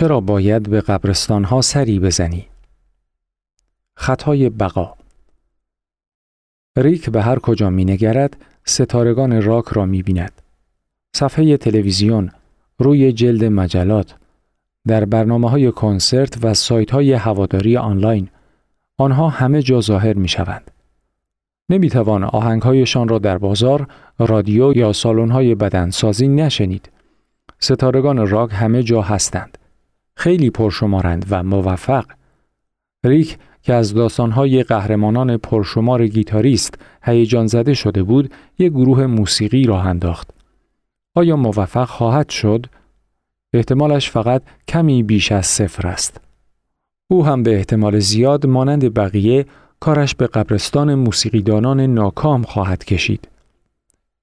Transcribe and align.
چرا 0.00 0.20
باید 0.20 0.70
به 0.70 0.80
قبرستان 0.80 1.44
ها 1.44 1.60
سری 1.60 1.98
بزنی؟ 1.98 2.46
خطای 3.94 4.50
بقا 4.50 4.94
ریک 6.76 7.10
به 7.10 7.22
هر 7.22 7.38
کجا 7.38 7.70
می 7.70 7.84
نگرد 7.84 8.36
ستارگان 8.64 9.42
راک 9.42 9.64
را 9.68 9.86
می 9.86 10.02
بیند. 10.02 10.42
صفحه 11.12 11.56
تلویزیون، 11.56 12.30
روی 12.78 13.12
جلد 13.12 13.44
مجلات، 13.44 14.14
در 14.86 15.04
برنامه 15.04 15.50
های 15.50 15.72
کنسرت 15.72 16.44
و 16.44 16.54
سایت 16.54 16.90
های 16.90 17.12
هواداری 17.12 17.76
آنلاین، 17.76 18.28
آنها 18.98 19.28
همه 19.28 19.62
جا 19.62 19.80
ظاهر 19.80 20.14
می 20.14 20.28
شوند. 20.28 20.70
نمی 21.68 21.90
توان 21.90 22.24
آهنگهایشان 22.24 23.08
را 23.08 23.18
در 23.18 23.38
بازار، 23.38 23.86
رادیو 24.18 24.76
یا 24.76 24.92
سالن 24.92 25.30
های 25.30 25.54
بدنسازی 25.54 26.28
نشنید. 26.28 26.90
ستارگان 27.58 28.28
راک 28.28 28.50
همه 28.52 28.82
جا 28.82 29.02
هستند. 29.02 29.58
خیلی 30.20 30.50
پرشمارند 30.50 31.26
و 31.30 31.42
موفق. 31.42 32.04
ریک 33.04 33.38
که 33.62 33.74
از 33.74 33.94
داستانهای 33.94 34.62
قهرمانان 34.62 35.36
پرشمار 35.36 36.06
گیتاریست 36.06 36.74
هیجان 37.02 37.46
زده 37.46 37.74
شده 37.74 38.02
بود، 38.02 38.32
یک 38.58 38.72
گروه 38.72 39.06
موسیقی 39.06 39.64
راه 39.64 39.86
انداخت. 39.86 40.30
آیا 41.14 41.36
موفق 41.36 41.84
خواهد 41.84 42.28
شد؟ 42.28 42.66
احتمالش 43.52 44.10
فقط 44.10 44.42
کمی 44.68 45.02
بیش 45.02 45.32
از 45.32 45.46
صفر 45.46 45.88
است. 45.88 46.20
او 47.10 47.26
هم 47.26 47.42
به 47.42 47.56
احتمال 47.56 47.98
زیاد 47.98 48.46
مانند 48.46 48.94
بقیه 48.94 49.46
کارش 49.80 50.14
به 50.14 50.26
قبرستان 50.26 50.94
موسیقیدانان 50.94 51.80
ناکام 51.80 52.42
خواهد 52.42 52.84
کشید. 52.84 53.28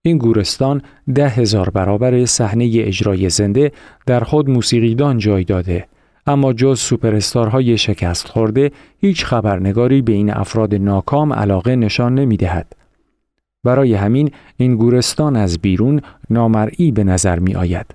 این 0.07 0.17
گورستان 0.17 0.81
ده 1.15 1.29
هزار 1.29 1.69
برابر 1.69 2.25
صحنه 2.25 2.71
اجرای 2.75 3.29
زنده 3.29 3.71
در 4.05 4.19
خود 4.19 4.49
موسیقیدان 4.49 5.17
جای 5.17 5.43
داده 5.43 5.87
اما 6.27 6.53
جز 6.53 6.79
سوپرستارهای 6.79 7.77
شکست 7.77 8.27
خورده 8.27 8.71
هیچ 8.99 9.25
خبرنگاری 9.25 10.01
به 10.01 10.13
این 10.13 10.33
افراد 10.33 10.75
ناکام 10.75 11.33
علاقه 11.33 11.75
نشان 11.75 12.15
نمی 12.15 12.37
دهد. 12.37 12.75
برای 13.63 13.93
همین 13.93 14.31
این 14.57 14.75
گورستان 14.75 15.35
از 15.35 15.59
بیرون 15.59 16.01
نامرئی 16.29 16.91
به 16.91 17.03
نظر 17.03 17.39
می 17.39 17.55
آید. 17.55 17.85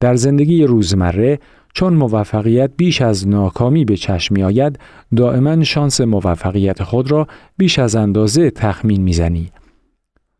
در 0.00 0.14
زندگی 0.14 0.64
روزمره 0.64 1.38
چون 1.74 1.94
موفقیت 1.94 2.70
بیش 2.76 3.02
از 3.02 3.28
ناکامی 3.28 3.84
به 3.84 3.96
چشم 3.96 4.34
می 4.34 4.42
آید 4.42 4.78
دائما 5.16 5.62
شانس 5.64 6.00
موفقیت 6.00 6.82
خود 6.82 7.10
را 7.10 7.26
بیش 7.56 7.78
از 7.78 7.96
اندازه 7.96 8.50
تخمین 8.50 9.02
می‌زنی. 9.02 9.50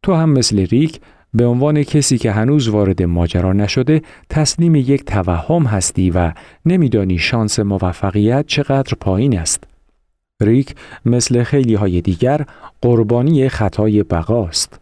تو 0.07 0.15
هم 0.15 0.31
مثل 0.31 0.67
ریک 0.67 1.01
به 1.35 1.47
عنوان 1.47 1.83
کسی 1.83 2.19
که 2.19 2.33
هنوز 2.33 2.69
وارد 2.69 3.03
ماجرا 3.03 3.53
نشده 3.53 4.03
تسلیم 4.31 4.75
یک 4.75 5.05
توهم 5.05 5.63
هستی 5.63 6.11
و 6.11 6.33
نمیدانی 6.67 7.19
شانس 7.19 7.59
موفقیت 7.61 8.47
چقدر 8.47 8.95
پایین 9.01 9.39
است. 9.39 9.65
ریک 10.43 10.75
مثل 11.05 11.43
خیلی 11.43 11.75
های 11.75 12.01
دیگر 12.01 12.47
قربانی 12.83 13.49
خطای 13.49 14.03
بقاست. 14.03 14.81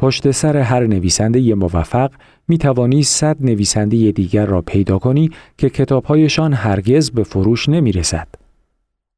پشت 0.00 0.30
سر 0.30 0.56
هر 0.56 0.86
نویسنده 0.86 1.54
موفق 1.54 2.10
می 2.48 2.58
توانی 2.58 3.02
صد 3.02 3.36
نویسنده 3.40 4.12
دیگر 4.12 4.46
را 4.46 4.62
پیدا 4.62 4.98
کنی 4.98 5.30
که 5.58 5.70
کتابهایشان 5.70 6.52
هرگز 6.52 7.10
به 7.10 7.22
فروش 7.22 7.68
نمی 7.68 7.92
رسد. 7.92 8.47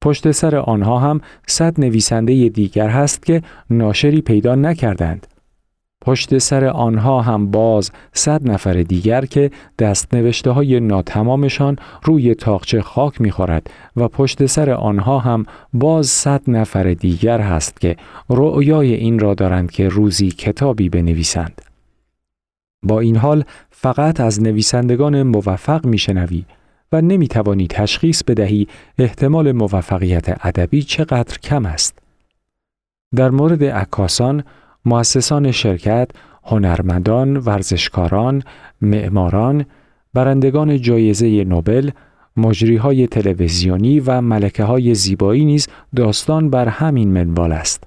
پشت 0.03 0.31
سر 0.31 0.57
آنها 0.57 0.99
هم 0.99 1.21
صد 1.47 1.81
نویسنده 1.81 2.49
دیگر 2.49 2.89
هست 2.89 3.27
که 3.27 3.43
ناشری 3.71 4.21
پیدا 4.21 4.55
نکردند. 4.55 5.27
پشت 6.05 6.39
سر 6.39 6.65
آنها 6.65 7.21
هم 7.21 7.51
باز 7.51 7.91
صد 8.13 8.51
نفر 8.51 8.73
دیگر 8.73 9.25
که 9.25 9.51
دست 9.79 10.15
نوشته 10.15 10.51
های 10.51 10.81
ناتمامشان 10.81 11.77
روی 12.03 12.35
تاقچه 12.35 12.83
خاک 12.83 13.21
می‌خورد 13.21 13.71
و 13.97 14.09
پشت 14.09 14.47
سر 14.47 14.71
آنها 14.71 15.19
هم 15.19 15.47
باز 15.73 16.07
صد 16.07 16.51
نفر 16.51 16.95
دیگر 16.95 17.41
هست 17.41 17.81
که 17.81 17.97
رؤیای 18.31 18.95
این 18.95 19.19
را 19.19 19.35
دارند 19.35 19.71
که 19.71 19.89
روزی 19.89 20.31
کتابی 20.31 20.89
بنویسند. 20.89 21.63
با 22.83 23.01
این 23.01 23.17
حال 23.17 23.45
فقط 23.71 24.21
از 24.21 24.43
نویسندگان 24.43 25.23
موفق 25.23 25.87
میشنوی 25.87 26.45
و 26.93 27.01
نمی‌توانی 27.01 27.67
تشخیص 27.67 28.23
بدهی 28.23 28.69
احتمال 28.99 29.53
موفقیت 29.53 30.47
ادبی 30.47 30.83
چقدر 30.83 31.39
کم 31.39 31.67
است. 31.67 31.99
در 33.17 33.31
مورد 33.31 33.65
عکاسان 33.65 34.45
مؤسسان 34.85 35.51
شرکت، 35.51 36.11
هنرمندان، 36.45 37.37
ورزشکاران، 37.37 38.43
معماران، 38.83 39.65
برندگان 40.15 40.81
جایزه 40.81 41.45
نوبل، 41.45 41.91
مجریهای 42.37 43.07
تلویزیونی 43.07 44.01
و 44.01 44.21
ملکه 44.21 44.65
های 44.65 44.95
زیبایی 44.95 45.45
نیز 45.45 45.69
داستان 45.97 46.51
بر 46.51 46.69
همین 46.69 47.13
منوال 47.13 47.53
است. 47.53 47.85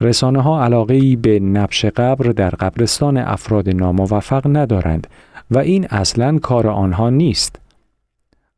رسانه 0.00 0.42
ها 0.42 0.64
علاقه 0.64 0.94
ای 0.94 1.16
به 1.16 1.40
نبش 1.40 1.84
قبر 1.84 2.30
در 2.30 2.50
قبرستان 2.50 3.16
افراد 3.16 3.68
ناموفق 3.68 4.42
ندارند 4.56 5.06
و 5.50 5.58
این 5.58 5.86
اصلا 5.86 6.38
کار 6.38 6.68
آنها 6.68 7.10
نیست. 7.10 7.61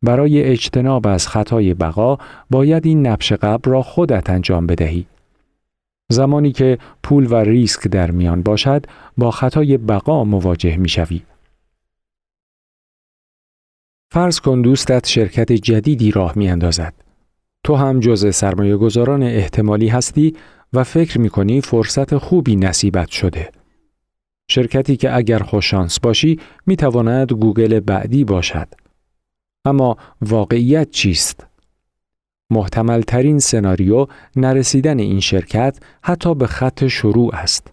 برای 0.05 0.43
اجتناب 0.43 1.07
از 1.07 1.29
خطای 1.29 1.75
بقا 1.75 2.19
باید 2.51 2.87
این 2.87 3.07
نبش 3.07 3.33
قبر 3.33 3.71
را 3.71 3.83
خودت 3.83 4.31
انجام 4.31 4.67
بدهی. 4.67 5.07
زمانی 6.09 6.53
که 6.53 6.79
پول 7.03 7.27
و 7.31 7.35
ریسک 7.35 7.89
در 7.89 8.11
میان 8.11 8.43
باشد 8.43 8.87
با 9.19 9.31
خطای 9.31 9.77
بقا 9.77 10.25
مواجه 10.25 10.77
می 10.77 10.89
شوی. 10.89 11.23
فرض 14.11 14.41
کن 14.41 14.63
دوستت 14.63 15.07
شرکت 15.07 15.53
جدیدی 15.53 16.11
راه 16.11 16.33
می 16.37 16.49
اندازد. 16.49 16.95
تو 17.65 17.75
هم 17.75 18.01
جز 18.01 18.35
سرمایه 18.35 18.77
گذاران 18.77 19.23
احتمالی 19.23 19.89
هستی 19.89 20.37
و 20.73 20.85
فکر 20.85 21.21
می 21.21 21.31
کنی 21.31 21.61
فرصت 21.61 22.17
خوبی 22.17 22.57
نصیبت 22.57 23.09
شده. 23.09 23.51
شرکتی 24.49 24.97
که 24.97 25.17
اگر 25.17 25.39
خوششانس 25.39 26.01
باشی 26.01 26.41
می 26.67 26.77
تواند 26.77 27.33
گوگل 27.33 27.81
بعدی 27.81 28.25
باشد. 28.25 28.84
اما 29.65 29.97
واقعیت 30.21 30.91
چیست؟ 30.91 31.47
محتمل 32.51 33.03
ترین 33.03 33.39
سناریو 33.39 34.07
نرسیدن 34.37 34.99
این 34.99 35.21
شرکت 35.21 35.79
حتی 36.03 36.35
به 36.35 36.47
خط 36.47 36.87
شروع 36.87 37.35
است. 37.35 37.73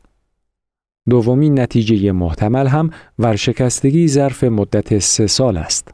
دومین 1.09 1.59
نتیجه 1.59 2.12
محتمل 2.12 2.68
هم 2.68 2.90
ورشکستگی 3.19 4.07
ظرف 4.07 4.44
مدت 4.44 5.00
سه 5.00 5.28
سال 5.28 5.57
است. 5.57 5.88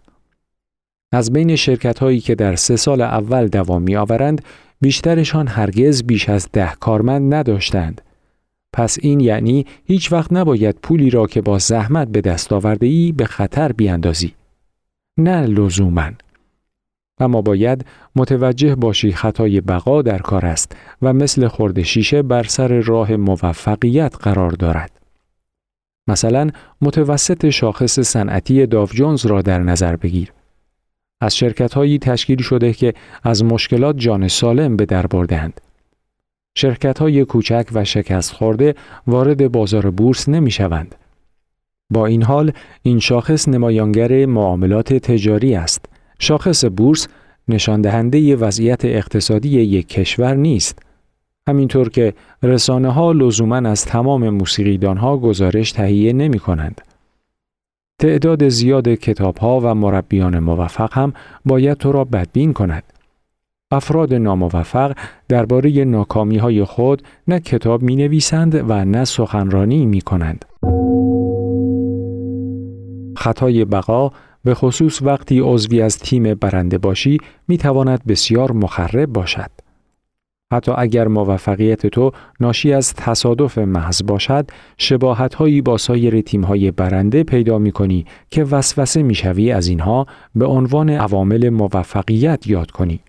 از 1.11 1.33
بین 1.33 1.55
شرکت 1.55 1.99
هایی 1.99 2.19
که 2.19 2.35
در 2.35 2.55
سه 2.55 2.75
سال 2.75 3.01
اول 3.01 3.47
دوام 3.47 3.81
می 3.81 3.95
آورند، 3.95 4.41
بیشترشان 4.81 5.47
هرگز 5.47 6.03
بیش 6.03 6.29
از 6.29 6.49
ده 6.53 6.73
کارمند 6.79 7.33
نداشتند. 7.33 8.01
پس 8.73 8.97
این 9.01 9.19
یعنی 9.19 9.65
هیچ 9.85 10.11
وقت 10.11 10.33
نباید 10.33 10.75
پولی 10.83 11.09
را 11.09 11.27
که 11.27 11.41
با 11.41 11.57
زحمت 11.59 12.07
به 12.07 12.21
دست 12.21 12.53
آورده 12.53 12.85
ای 12.87 13.11
به 13.11 13.25
خطر 13.25 13.71
بیاندازی. 13.71 14.33
نه 15.17 15.45
لزومن. 15.45 16.15
اما 17.19 17.41
باید 17.41 17.85
متوجه 18.15 18.75
باشی 18.75 19.11
خطای 19.11 19.61
بقا 19.61 20.01
در 20.01 20.17
کار 20.17 20.45
است 20.45 20.75
و 21.01 21.13
مثل 21.13 21.47
خورد 21.47 21.81
شیشه 21.81 22.21
بر 22.21 22.43
سر 22.43 22.67
راه 22.67 23.15
موفقیت 23.15 24.15
قرار 24.19 24.51
دارد. 24.51 24.91
مثلا 26.07 26.49
متوسط 26.81 27.49
شاخص 27.49 27.99
صنعتی 27.99 28.65
داو 28.65 28.87
جونز 28.87 29.25
را 29.25 29.41
در 29.41 29.59
نظر 29.59 29.95
بگیر. 29.95 30.33
از 31.21 31.35
شرکت 31.37 31.73
هایی 31.73 31.99
تشکیل 31.99 32.41
شده 32.41 32.73
که 32.73 32.93
از 33.23 33.43
مشکلات 33.43 33.97
جان 33.97 34.27
سالم 34.27 34.77
به 34.77 34.85
در 34.85 35.07
بردند. 35.07 35.61
شرکت 36.55 36.99
های 36.99 37.25
کوچک 37.25 37.67
و 37.73 37.83
شکست 37.83 38.33
خورده 38.33 38.75
وارد 39.07 39.51
بازار 39.51 39.91
بورس 39.91 40.29
نمی 40.29 40.51
شوند. 40.51 40.95
با 41.89 42.05
این 42.05 42.23
حال 42.23 42.51
این 42.81 42.99
شاخص 42.99 43.47
نمایانگر 43.47 44.25
معاملات 44.25 44.93
تجاری 44.93 45.55
است 45.55 45.85
شاخص 46.19 46.65
بورس 46.65 47.07
نشان 47.47 47.81
دهنده 47.81 48.35
وضعیت 48.35 48.85
اقتصادی 48.85 49.49
یک 49.49 49.87
کشور 49.87 50.35
نیست. 50.35 50.79
همینطور 51.47 51.89
که 51.89 52.13
رسانه 52.43 52.91
ها 52.91 53.11
لزوما 53.11 53.55
از 53.55 53.85
تمام 53.85 54.29
موسیقیدان 54.29 54.97
ها 54.97 55.17
گزارش 55.17 55.71
تهیه 55.71 56.13
نمی 56.13 56.39
کنند. 56.39 56.81
تعداد 57.99 58.49
زیاد 58.49 58.87
کتاب 58.89 59.37
ها 59.37 59.59
و 59.63 59.75
مربیان 59.75 60.39
موفق 60.39 60.93
هم 60.93 61.13
باید 61.45 61.77
تو 61.77 61.91
را 61.91 62.03
بدبین 62.03 62.53
کند. 62.53 62.83
افراد 63.71 64.13
ناموفق 64.13 64.97
درباره 65.29 65.85
ناکامی 65.85 66.37
های 66.37 66.63
خود 66.63 67.01
نه 67.27 67.39
کتاب 67.39 67.81
می 67.81 67.95
نویسند 67.95 68.69
و 68.69 68.85
نه 68.85 69.05
سخنرانی 69.05 69.85
می 69.85 70.01
کنند. 70.01 70.45
خطای 73.27 73.65
بقا 73.65 74.11
به 74.43 74.53
خصوص 74.53 75.01
وقتی 75.01 75.39
عضوی 75.39 75.81
از 75.81 75.99
تیم 75.99 76.33
برنده 76.33 76.77
باشی 76.77 77.17
می 77.47 77.57
تواند 77.57 78.05
بسیار 78.05 78.51
مخرب 78.51 79.09
باشد. 79.13 79.51
حتی 80.53 80.71
اگر 80.77 81.07
موفقیت 81.07 81.87
تو 81.87 82.11
ناشی 82.39 82.73
از 82.73 82.93
تصادف 82.93 83.57
محض 83.57 84.03
باشد، 84.03 84.49
شباهت 84.77 85.33
هایی 85.33 85.61
با 85.61 85.77
سایر 85.77 86.21
تیم 86.21 86.43
های 86.43 86.71
برنده 86.71 87.23
پیدا 87.23 87.57
می 87.57 87.71
کنی 87.71 88.05
که 88.29 88.43
وسوسه 88.43 89.03
می 89.03 89.15
شوی 89.15 89.51
از 89.51 89.67
اینها 89.67 90.05
به 90.35 90.45
عنوان 90.45 90.89
عوامل 90.89 91.49
موفقیت 91.49 92.47
یاد 92.47 92.71
کنی. 92.71 92.99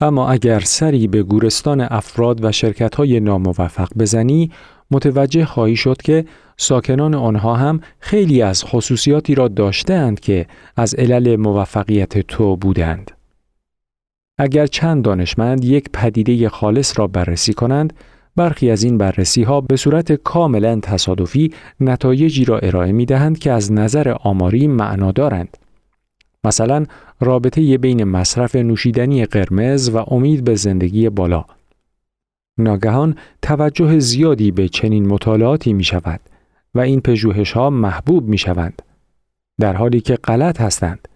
اما 0.00 0.28
اگر 0.28 0.60
سری 0.60 1.06
به 1.06 1.22
گورستان 1.22 1.80
افراد 1.80 2.44
و 2.44 2.52
شرکت 2.52 2.94
های 2.94 3.20
ناموفق 3.20 3.88
بزنی، 3.98 4.50
متوجه 4.90 5.44
خواهی 5.44 5.76
شد 5.76 6.02
که 6.02 6.24
ساکنان 6.56 7.14
آنها 7.14 7.56
هم 7.56 7.80
خیلی 7.98 8.42
از 8.42 8.64
خصوصیاتی 8.64 9.34
را 9.34 9.48
داشتند 9.48 10.20
که 10.20 10.46
از 10.76 10.94
علل 10.94 11.36
موفقیت 11.36 12.18
تو 12.18 12.56
بودند. 12.56 13.10
اگر 14.38 14.66
چند 14.66 15.04
دانشمند 15.04 15.64
یک 15.64 15.88
پدیده 15.92 16.48
خالص 16.48 16.98
را 16.98 17.06
بررسی 17.06 17.52
کنند، 17.52 17.92
برخی 18.36 18.70
از 18.70 18.82
این 18.82 18.98
بررسی 18.98 19.42
ها 19.42 19.60
به 19.60 19.76
صورت 19.76 20.12
کاملا 20.12 20.80
تصادفی 20.80 21.52
نتایجی 21.80 22.44
را 22.44 22.58
ارائه 22.58 22.92
می 22.92 23.06
دهند 23.06 23.38
که 23.38 23.52
از 23.52 23.72
نظر 23.72 24.16
آماری 24.20 24.68
معنا 24.68 25.12
دارند. 25.12 25.56
مثلا 26.44 26.84
رابطه 27.20 27.78
بین 27.78 28.04
مصرف 28.04 28.56
نوشیدنی 28.56 29.24
قرمز 29.24 29.88
و 29.88 29.96
امید 29.96 30.44
به 30.44 30.54
زندگی 30.54 31.08
بالا. 31.08 31.44
ناگهان 32.58 33.16
توجه 33.42 33.98
زیادی 33.98 34.50
به 34.50 34.68
چنین 34.68 35.06
مطالعاتی 35.06 35.72
می 35.72 35.84
شود 35.84 36.20
و 36.74 36.80
این 36.80 37.00
پژوهش 37.00 37.52
ها 37.52 37.70
محبوب 37.70 38.28
می 38.28 38.38
شوند. 38.38 38.82
در 39.60 39.76
حالی 39.76 40.00
که 40.00 40.16
غلط 40.16 40.60
هستند. 40.60 41.08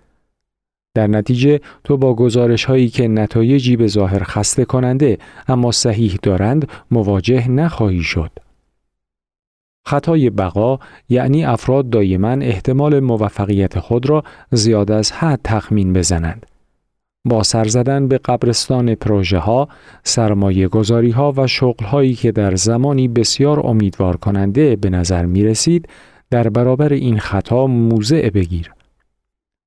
در 0.95 1.07
نتیجه 1.07 1.61
تو 1.85 1.97
با 1.97 2.15
گزارش 2.15 2.65
هایی 2.65 2.89
که 2.89 3.09
نتایجی 3.09 3.77
به 3.77 3.87
ظاهر 3.87 4.23
خسته 4.23 4.65
کننده 4.65 5.19
اما 5.49 5.73
صحیح 5.73 6.19
دارند 6.23 6.69
مواجه 6.91 7.51
نخواهی 7.51 8.03
شد. 8.03 8.31
خطای 9.87 10.31
بقا 10.31 10.79
یعنی 11.09 11.45
افراد 11.45 11.91
دایما 11.91 12.31
احتمال 12.31 13.01
موفقیت 13.01 13.79
خود 13.79 14.11
را 14.11 14.25
زیاد 14.51 14.91
از 14.91 15.13
حد 15.13 15.41
تخمین 15.45 15.93
بزنند. 15.93 16.47
با 17.25 17.43
سر 17.43 17.65
زدن 17.65 18.09
به 18.09 18.19
قبرستان 18.19 18.95
پروژه 18.95 19.39
ها، 19.39 19.69
سرمایه 20.05 20.69
گذاری 20.69 21.11
ها 21.11 21.33
و 21.37 21.47
شغل 21.47 21.85
هایی 21.85 22.15
که 22.15 22.33
در 22.33 22.55
زمانی 22.57 23.09
بسیار 23.09 23.67
امیدوار 23.67 24.17
کننده 24.17 24.77
به 24.77 24.91
نظر 24.91 25.27
می 25.27 25.45
رسید، 25.45 25.89
در 26.31 26.49
برابر 26.49 26.93
این 26.93 27.19
خطا 27.19 27.67
موضع 27.67 28.31
بگیر. 28.31 28.73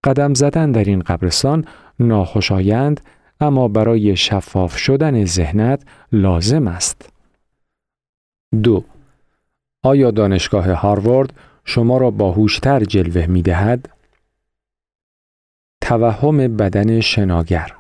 قدم 0.04 0.34
زدن 0.34 0.72
در 0.72 0.84
این 0.84 1.00
قبرستان 1.00 1.66
ناخوشایند 2.00 3.02
اما 3.42 3.68
برای 3.68 4.16
شفاف 4.16 4.78
شدن 4.78 5.26
ذهنت 5.26 5.84
لازم 6.12 6.68
است. 6.68 7.10
دو 8.64 8.84
آیا 9.84 10.12
دانشگاه 10.12 10.72
هاروارد 10.72 11.34
شما 11.66 11.98
را 11.98 12.12
باهوشتر 12.12 12.84
جلوه 12.84 13.26
می 13.26 13.42
دهد؟ 13.42 13.90
توهم 15.84 16.38
بدن 16.38 17.00
شناگر 17.00 17.72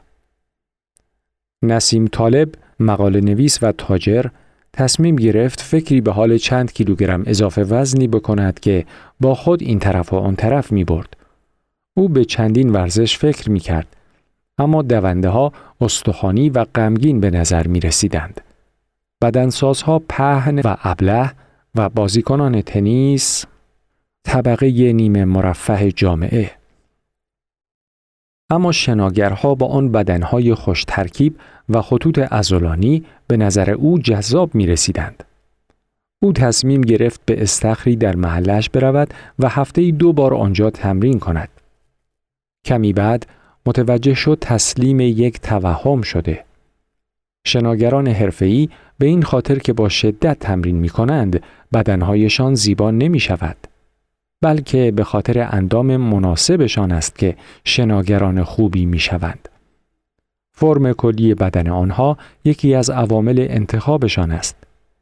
نسیم 1.63 2.07
طالب 2.07 2.49
مقاله 2.79 3.21
نویس 3.21 3.63
و 3.63 3.71
تاجر 3.71 4.25
تصمیم 4.73 5.15
گرفت 5.15 5.61
فکری 5.61 6.01
به 6.01 6.11
حال 6.11 6.37
چند 6.37 6.73
کیلوگرم 6.73 7.23
اضافه 7.25 7.63
وزنی 7.63 8.07
بکند 8.07 8.59
که 8.59 8.85
با 9.19 9.35
خود 9.35 9.61
این 9.61 9.79
طرف 9.79 10.13
و 10.13 10.15
آن 10.15 10.35
طرف 10.35 10.71
می 10.71 10.83
برد. 10.83 11.17
او 11.93 12.09
به 12.09 12.25
چندین 12.25 12.69
ورزش 12.69 13.17
فکر 13.17 13.49
می 13.49 13.59
کرد. 13.59 13.87
اما 14.57 14.81
دونده 14.81 15.29
ها 15.29 15.53
استخوانی 15.81 16.49
و 16.49 16.65
غمگین 16.75 17.19
به 17.19 17.29
نظر 17.29 17.67
می 17.67 17.79
رسیدند. 17.79 18.41
بدنسازها 19.21 19.99
پهن 19.99 20.59
و 20.59 20.75
ابله 20.83 21.31
و 21.75 21.89
بازیکنان 21.89 22.61
تنیس 22.61 23.45
طبقه 24.23 24.93
نیمه 24.93 25.25
مرفه 25.25 25.91
جامعه 25.91 26.62
اما 28.49 28.71
شناگرها 28.71 29.55
با 29.55 29.67
آن 29.67 29.91
بدنهای 29.91 30.55
خوش 30.55 30.83
ترکیب 30.87 31.35
و 31.69 31.81
خطوط 31.81 32.19
ازولانی 32.31 33.03
به 33.27 33.37
نظر 33.37 33.69
او 33.71 33.99
جذاب 33.99 34.55
می 34.55 34.67
رسیدند. 34.67 35.23
او 36.21 36.33
تصمیم 36.33 36.81
گرفت 36.81 37.21
به 37.25 37.43
استخری 37.43 37.95
در 37.95 38.15
محلش 38.15 38.69
برود 38.69 39.13
و 39.39 39.49
هفته 39.49 39.91
دو 39.91 40.13
بار 40.13 40.33
آنجا 40.33 40.69
تمرین 40.69 41.19
کند. 41.19 41.49
کمی 42.65 42.93
بعد 42.93 43.25
متوجه 43.65 44.13
شد 44.13 44.37
تسلیم 44.41 44.99
یک 44.99 45.39
توهم 45.39 46.01
شده. 46.01 46.45
شناگران 47.45 48.07
حرفه‌ای 48.07 48.69
به 48.97 49.05
این 49.05 49.23
خاطر 49.23 49.59
که 49.59 49.73
با 49.73 49.89
شدت 49.89 50.39
تمرین 50.39 50.75
می 50.75 50.89
کنند 50.89 51.43
بدنهایشان 51.73 52.55
زیبا 52.55 52.91
نمی 52.91 53.19
شود. 53.19 53.57
بلکه 54.43 54.91
به 54.91 55.03
خاطر 55.03 55.47
اندام 55.51 55.97
مناسبشان 55.97 56.91
است 56.91 57.17
که 57.17 57.35
شناگران 57.63 58.43
خوبی 58.43 58.85
می 58.85 58.99
شوند. 58.99 59.49
فرم 60.51 60.93
کلی 60.93 61.33
بدن 61.33 61.67
آنها 61.67 62.17
یکی 62.45 62.75
از 62.75 62.89
عوامل 62.89 63.45
انتخابشان 63.49 64.31
است. 64.31 64.55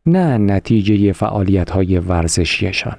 نه 0.05 0.37
نتیجه 0.37 1.13
فعالیت 1.13 1.69
های 1.69 1.99
ورزشیشان. 1.99 2.97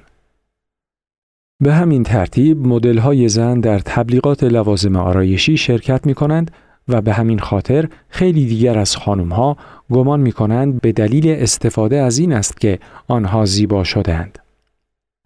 به 1.59 1.73
همین 1.73 2.03
ترتیب 2.03 2.67
مدل 2.67 2.97
های 2.97 3.29
زن 3.29 3.59
در 3.59 3.79
تبلیغات 3.79 4.43
لوازم 4.43 4.95
آرایشی 4.95 5.57
شرکت 5.57 6.05
می 6.07 6.13
کنند 6.13 6.51
و 6.87 7.01
به 7.01 7.13
همین 7.13 7.39
خاطر 7.39 7.89
خیلی 8.09 8.45
دیگر 8.45 8.77
از 8.79 8.95
خانم 8.95 9.33
ها 9.33 9.57
گمان 9.91 10.19
می 10.19 10.31
کنند 10.31 10.81
به 10.81 10.91
دلیل 10.91 11.27
استفاده 11.27 11.97
از 11.97 12.17
این 12.17 12.33
است 12.33 12.59
که 12.59 12.79
آنها 13.07 13.45
زیبا 13.45 13.83
شدند. 13.83 14.42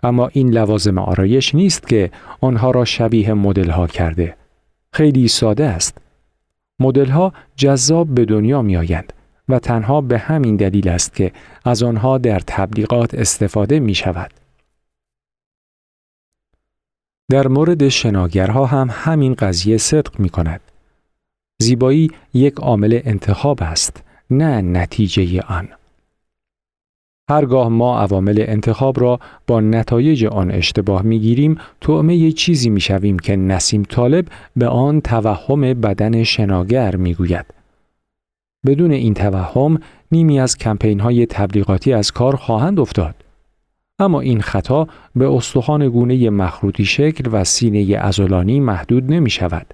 اما 0.03 0.27
این 0.27 0.49
لوازم 0.49 0.97
آرایش 0.97 1.55
نیست 1.55 1.87
که 1.87 2.11
آنها 2.41 2.71
را 2.71 2.85
شبیه 2.85 3.33
مدل 3.33 3.69
ها 3.69 3.87
کرده. 3.87 4.35
خیلی 4.93 5.27
ساده 5.27 5.65
است. 5.65 5.97
مدل 6.79 7.09
ها 7.09 7.33
جذاب 7.55 8.07
به 8.07 8.25
دنیا 8.25 8.61
می 8.61 8.77
آیند 8.77 9.13
و 9.49 9.59
تنها 9.59 10.01
به 10.01 10.17
همین 10.17 10.55
دلیل 10.55 10.89
است 10.89 11.15
که 11.15 11.31
از 11.65 11.83
آنها 11.83 12.17
در 12.17 12.39
تبلیغات 12.39 13.15
استفاده 13.15 13.79
می 13.79 13.95
شود. 13.95 14.31
در 17.29 17.47
مورد 17.47 17.87
شناگرها 17.87 18.65
هم 18.65 18.89
همین 18.91 19.33
قضیه 19.33 19.77
صدق 19.77 20.19
می 20.19 20.29
کند. 20.29 20.61
زیبایی 21.59 22.11
یک 22.33 22.55
عامل 22.55 22.99
انتخاب 23.03 23.63
است 23.63 24.03
نه 24.29 24.61
نتیجه 24.61 25.41
آن. 25.41 25.69
هرگاه 27.29 27.69
ما 27.69 27.99
عوامل 27.99 28.43
انتخاب 28.47 28.99
را 28.99 29.19
با 29.47 29.61
نتایج 29.61 30.25
آن 30.25 30.51
اشتباه 30.51 31.01
می 31.01 31.19
گیریم 31.19 31.57
تعمه 31.81 32.31
چیزی 32.31 32.69
می 32.69 32.81
شویم 32.81 33.19
که 33.19 33.35
نسیم 33.35 33.83
طالب 33.83 34.25
به 34.55 34.67
آن 34.67 35.01
توهم 35.01 35.61
بدن 35.61 36.23
شناگر 36.23 36.95
می 36.95 37.13
گوید. 37.13 37.45
بدون 38.65 38.91
این 38.91 39.13
توهم 39.13 39.79
نیمی 40.11 40.39
از 40.39 40.57
کمپین 40.57 40.99
های 40.99 41.25
تبلیغاتی 41.25 41.93
از 41.93 42.11
کار 42.11 42.35
خواهند 42.35 42.79
افتاد. 42.79 43.15
اما 43.99 44.21
این 44.21 44.41
خطا 44.41 44.87
به 45.15 45.29
استخوان 45.31 45.89
گونه 45.89 46.29
مخروطی 46.29 46.85
شکل 46.85 47.29
و 47.31 47.43
سینه 47.43 47.97
ازولانی 47.97 48.59
محدود 48.59 49.11
نمی 49.11 49.29
شود. 49.29 49.73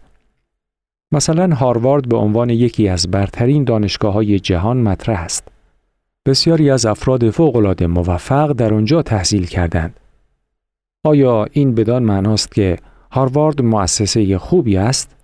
مثلا 1.12 1.56
هاروارد 1.56 2.10
به 2.10 2.18
عنوان 2.18 2.50
یکی 2.50 2.88
از 2.88 3.12
برترین 3.12 3.64
دانشگاه 3.64 4.14
های 4.14 4.40
جهان 4.40 4.78
مطرح 4.78 5.22
است. 5.22 5.53
بسیاری 6.26 6.70
از 6.70 6.86
افراد 6.86 7.30
فوق‌العاده 7.30 7.88
موفق 7.88 8.52
در 8.52 8.74
آنجا 8.74 9.02
تحصیل 9.02 9.46
کردند. 9.46 10.00
آیا 11.04 11.48
این 11.52 11.76
بدان 11.76 12.04
معناست 12.04 12.52
که 12.52 12.78
هاروارد 13.12 13.62
مؤسسه 13.62 14.38
خوبی 14.38 14.78
است؟ 14.78 15.16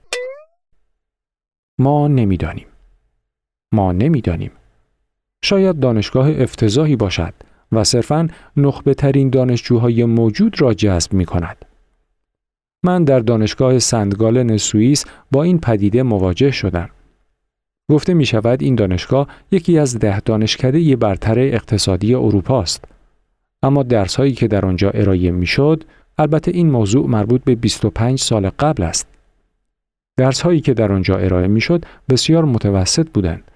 ما 1.77 2.07
نمی‌دانیم. 2.07 2.67
ما 3.71 3.91
نمی‌دانیم. 3.91 4.51
شاید 5.43 5.79
دانشگاه 5.79 6.29
افتضاحی 6.29 6.95
باشد 6.95 7.33
و 7.71 7.83
صرفاً 7.83 8.27
نخبه 8.57 8.93
ترین 8.93 9.29
دانشجوهای 9.29 10.05
موجود 10.05 10.61
را 10.61 10.73
جذب 10.73 11.13
می 11.13 11.25
کند. 11.25 11.65
من 12.83 13.03
در 13.03 13.19
دانشگاه 13.19 13.79
سندگالن 13.79 14.57
سوئیس 14.57 15.05
با 15.31 15.43
این 15.43 15.59
پدیده 15.59 16.03
مواجه 16.03 16.51
شدم. 16.51 16.89
گفته 17.89 18.13
می 18.13 18.25
شود 18.25 18.63
این 18.63 18.75
دانشگاه 18.75 19.27
یکی 19.51 19.79
از 19.79 20.00
ده 20.00 20.19
دانشکده 20.19 20.96
برتر 20.96 21.39
اقتصادی 21.39 22.15
اروپا 22.15 22.62
است. 22.62 22.86
اما 23.63 23.84
درس 23.84 24.15
هایی 24.15 24.34
که 24.34 24.48
در 24.48 24.65
آنجا 24.65 24.89
ارائه 24.89 25.31
می 25.31 25.46
شد، 25.46 25.84
البته 26.17 26.51
این 26.51 26.72
موضوع 26.72 27.08
مربوط 27.08 27.43
به 27.43 27.55
25 27.55 28.19
سال 28.19 28.50
قبل 28.50 28.84
است. 28.84 29.08
درس 30.17 30.41
هایی 30.41 30.62
که 30.62 30.74
در 30.74 30.91
آنجا 30.91 31.17
ارائه 31.17 31.48
می 31.48 31.62
شد 31.62 31.86
بسیار 32.10 32.46
متوسط 32.46 33.10
بودند. 33.10 33.51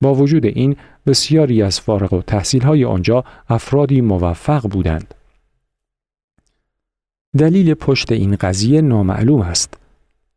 با 0.00 0.14
وجود 0.14 0.46
این 0.46 0.76
بسیاری 1.06 1.62
از 1.62 1.80
فارغ 1.80 2.12
و 2.12 2.22
تحصیل 2.22 2.62
های 2.62 2.84
آنجا 2.84 3.24
افرادی 3.48 4.00
موفق 4.00 4.68
بودند. 4.68 5.14
دلیل 7.38 7.74
پشت 7.74 8.12
این 8.12 8.36
قضیه 8.36 8.80
نامعلوم 8.80 9.40
است. 9.40 9.74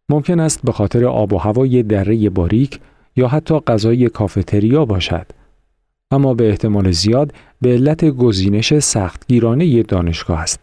ممکن 0.10 0.40
است 0.40 0.62
به 0.64 0.72
خاطر 0.72 1.06
آب 1.06 1.34
و 1.34 1.38
هوای 1.38 1.84
دره 1.84 2.30
باریک 2.30 2.80
یا 3.18 3.28
حتی 3.28 3.60
غذای 3.60 4.10
کافتریا 4.10 4.86
باشد. 4.86 5.26
اما 6.12 6.34
به 6.34 6.50
احتمال 6.50 6.92
زیاد 6.92 7.34
به 7.62 7.70
علت 7.70 8.06
گزینش 8.06 8.80
سختگیرانه 8.80 9.84
دانشگاه 9.84 10.40
است. 10.40 10.60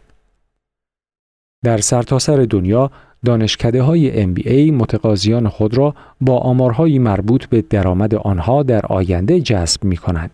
در 1.63 1.77
سرتاسر 1.77 2.35
سر 2.35 2.45
دنیا 2.49 2.91
دانشکده 3.25 3.81
های 3.81 4.35
MBA 4.35 4.71
متقاضیان 4.71 5.49
خود 5.49 5.77
را 5.77 5.95
با 6.21 6.37
آمارهایی 6.37 6.99
مربوط 6.99 7.45
به 7.45 7.61
درآمد 7.61 8.15
آنها 8.15 8.63
در 8.63 8.85
آینده 8.85 9.41
جذب 9.41 9.83
می 9.83 9.97
کند. 9.97 10.31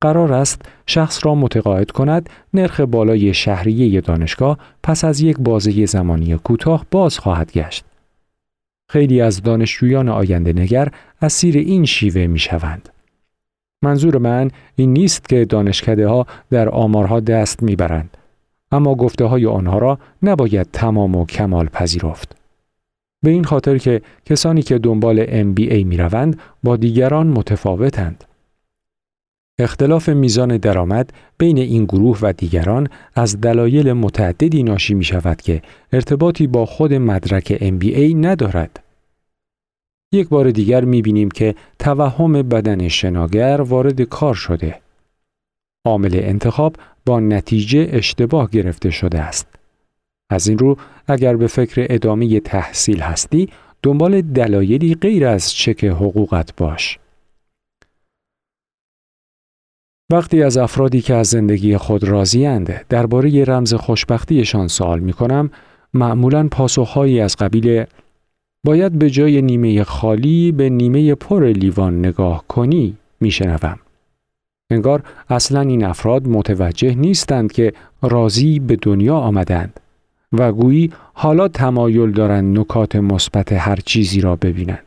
قرار 0.00 0.32
است 0.32 0.62
شخص 0.86 1.26
را 1.26 1.34
متقاعد 1.34 1.90
کند 1.90 2.30
نرخ 2.54 2.80
بالای 2.80 3.34
شهریه 3.34 4.00
دانشگاه 4.00 4.58
پس 4.82 5.04
از 5.04 5.20
یک 5.20 5.36
بازه 5.38 5.86
زمانی 5.86 6.36
کوتاه 6.36 6.86
باز 6.90 7.18
خواهد 7.18 7.52
گشت. 7.52 7.84
خیلی 8.88 9.20
از 9.20 9.42
دانشجویان 9.42 10.08
آینده 10.08 10.52
نگر 10.52 10.88
اسیر 11.22 11.56
این 11.56 11.84
شیوه 11.84 12.26
می 12.26 12.38
شوند. 12.38 12.88
منظور 13.82 14.18
من 14.18 14.50
این 14.76 14.92
نیست 14.92 15.28
که 15.28 15.44
دانشکده 15.44 16.08
ها 16.08 16.26
در 16.50 16.68
آمارها 16.68 17.20
دست 17.20 17.62
می‌برند 17.62 18.16
اما 18.72 18.94
گفته 18.94 19.24
های 19.24 19.46
آنها 19.46 19.78
را 19.78 19.98
نباید 20.22 20.68
تمام 20.72 21.16
و 21.16 21.26
کمال 21.26 21.66
پذیرفت. 21.66 22.36
به 23.22 23.30
این 23.30 23.44
خاطر 23.44 23.78
که 23.78 24.02
کسانی 24.24 24.62
که 24.62 24.78
دنبال 24.78 25.26
MBA 25.26 25.84
می 25.84 25.96
روند 25.96 26.40
با 26.62 26.76
دیگران 26.76 27.26
متفاوتند. 27.26 28.24
اختلاف 29.58 30.08
میزان 30.08 30.56
درآمد 30.56 31.12
بین 31.38 31.58
این 31.58 31.84
گروه 31.84 32.18
و 32.22 32.32
دیگران 32.32 32.88
از 33.14 33.40
دلایل 33.40 33.92
متعددی 33.92 34.62
ناشی 34.62 34.94
می 34.94 35.04
شود 35.04 35.42
که 35.42 35.62
ارتباطی 35.92 36.46
با 36.46 36.66
خود 36.66 36.94
مدرک 36.94 37.56
MBA 37.56 38.14
ندارد. 38.14 38.82
یک 40.12 40.28
بار 40.28 40.50
دیگر 40.50 40.84
می 40.84 41.02
بینیم 41.02 41.28
که 41.28 41.54
توهم 41.78 42.32
بدن 42.32 42.88
شناگر 42.88 43.60
وارد 43.60 44.02
کار 44.02 44.34
شده. 44.34 44.80
عامل 45.86 46.20
انتخاب 46.22 46.76
با 47.06 47.20
نتیجه 47.20 47.88
اشتباه 47.90 48.50
گرفته 48.50 48.90
شده 48.90 49.20
است. 49.20 49.46
از 50.30 50.48
این 50.48 50.58
رو 50.58 50.76
اگر 51.06 51.36
به 51.36 51.46
فکر 51.46 51.86
ادامه 51.90 52.40
تحصیل 52.40 53.00
هستی 53.00 53.48
دنبال 53.82 54.22
دلایلی 54.22 54.94
غیر 54.94 55.26
از 55.26 55.52
چک 55.52 55.84
حقوقت 55.84 56.56
باش. 56.56 56.98
وقتی 60.12 60.42
از 60.42 60.56
افرادی 60.56 61.00
که 61.00 61.14
از 61.14 61.26
زندگی 61.26 61.76
خود 61.76 62.04
راضیند 62.04 62.84
درباره 62.88 63.44
رمز 63.44 63.74
خوشبختیشان 63.74 64.68
سوال 64.68 65.00
می 65.00 65.12
کنم 65.12 65.50
معمولا 65.94 66.48
پاسخهایی 66.50 67.20
از 67.20 67.36
قبیل 67.36 67.84
باید 68.64 68.98
به 68.98 69.10
جای 69.10 69.42
نیمه 69.42 69.84
خالی 69.84 70.52
به 70.52 70.70
نیمه 70.70 71.14
پر 71.14 71.46
لیوان 71.46 71.98
نگاه 71.98 72.44
کنی 72.48 72.96
میشنوم. 73.20 73.78
انگار 74.70 75.02
اصلا 75.28 75.60
این 75.60 75.84
افراد 75.84 76.28
متوجه 76.28 76.94
نیستند 76.94 77.52
که 77.52 77.72
راضی 78.02 78.58
به 78.58 78.76
دنیا 78.82 79.16
آمدند 79.16 79.80
و 80.32 80.52
گویی 80.52 80.92
حالا 81.14 81.48
تمایل 81.48 82.10
دارند 82.10 82.58
نکات 82.58 82.96
مثبت 82.96 83.52
هر 83.52 83.76
چیزی 83.76 84.20
را 84.20 84.36
ببینند. 84.36 84.85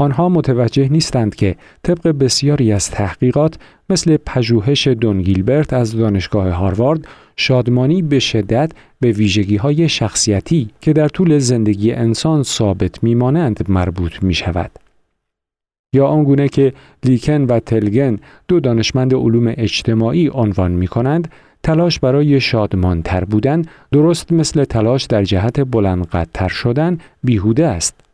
آنها 0.00 0.28
متوجه 0.28 0.88
نیستند 0.88 1.34
که 1.34 1.56
طبق 1.82 2.08
بسیاری 2.08 2.72
از 2.72 2.90
تحقیقات 2.90 3.58
مثل 3.90 4.16
پژوهش 4.26 4.86
دون 4.86 5.22
گیلبرت 5.22 5.72
از 5.72 5.96
دانشگاه 5.96 6.50
هاروارد 6.50 7.06
شادمانی 7.36 8.02
به 8.02 8.18
شدت 8.18 8.72
به 9.00 9.12
ویژگی 9.12 9.56
های 9.56 9.88
شخصیتی 9.88 10.70
که 10.80 10.92
در 10.92 11.08
طول 11.08 11.38
زندگی 11.38 11.92
انسان 11.92 12.42
ثابت 12.42 13.04
میمانند 13.04 13.64
مربوط 13.68 14.22
می 14.22 14.34
شود. 14.34 14.70
یا 15.92 16.06
آنگونه 16.06 16.48
که 16.48 16.72
لیکن 17.04 17.44
و 17.44 17.60
تلگن 17.60 18.18
دو 18.48 18.60
دانشمند 18.60 19.14
علوم 19.14 19.54
اجتماعی 19.56 20.30
عنوان 20.34 20.72
می 20.72 20.86
کنند 20.86 21.30
تلاش 21.62 22.00
برای 22.00 22.40
شادمانتر 22.40 23.24
بودن 23.24 23.62
درست 23.92 24.32
مثل 24.32 24.64
تلاش 24.64 25.04
در 25.04 25.22
جهت 25.22 25.60
بلندقدرتر 25.60 26.48
شدن 26.48 26.98
بیهوده 27.24 27.66
است. 27.66 28.07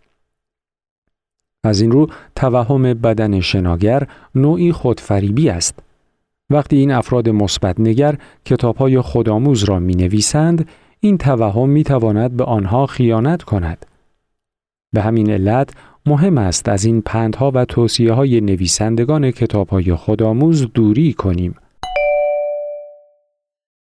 از 1.64 1.80
این 1.80 1.90
رو 1.90 2.06
توهم 2.36 2.82
بدن 2.82 3.40
شناگر 3.40 4.06
نوعی 4.34 4.72
خودفریبی 4.72 5.48
است. 5.48 5.78
وقتی 6.50 6.76
این 6.76 6.90
افراد 6.90 7.28
مثبت 7.28 7.80
نگر 7.80 8.18
کتاب 8.44 8.76
های 8.76 9.00
خودآموز 9.00 9.64
را 9.64 9.78
می 9.78 9.94
نویسند، 9.94 10.68
این 11.00 11.18
توهم 11.18 11.68
می 11.68 11.84
تواند 11.84 12.36
به 12.36 12.44
آنها 12.44 12.86
خیانت 12.86 13.42
کند. 13.42 13.86
به 14.92 15.02
همین 15.02 15.30
علت 15.30 15.70
مهم 16.06 16.38
است 16.38 16.68
از 16.68 16.84
این 16.84 17.00
پندها 17.00 17.50
و 17.54 17.64
توصیه 17.64 18.12
های 18.12 18.40
نویسندگان 18.40 19.30
کتاب 19.30 19.68
های 19.68 19.94
خودآموز 19.94 20.66
دوری 20.74 21.12
کنیم. 21.12 21.54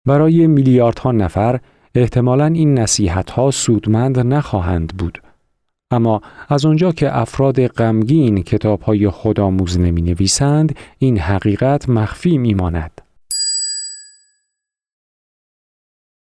برای 0.06 0.48
میلیاردها 0.48 1.12
نفر 1.12 1.60
احتمالا 1.96 2.46
این 2.46 2.80
نصیحت 2.80 3.32
ها 3.32 3.52
سودمند 3.52 4.20
نخواهند 4.20 4.94
بود. 4.98 5.25
اما 5.92 6.22
از 6.50 6.66
آنجا 6.66 6.92
که 6.92 7.18
افراد 7.18 7.68
غمگین 7.68 8.44
کتاب 8.44 8.82
های 8.82 9.10
خودآموز 9.10 9.80
نمی 9.80 10.02
نویسند 10.02 10.76
این 10.98 11.18
حقیقت 11.20 11.90
مخفی 11.90 12.38
می 12.38 12.54
ماند. 12.54 13.02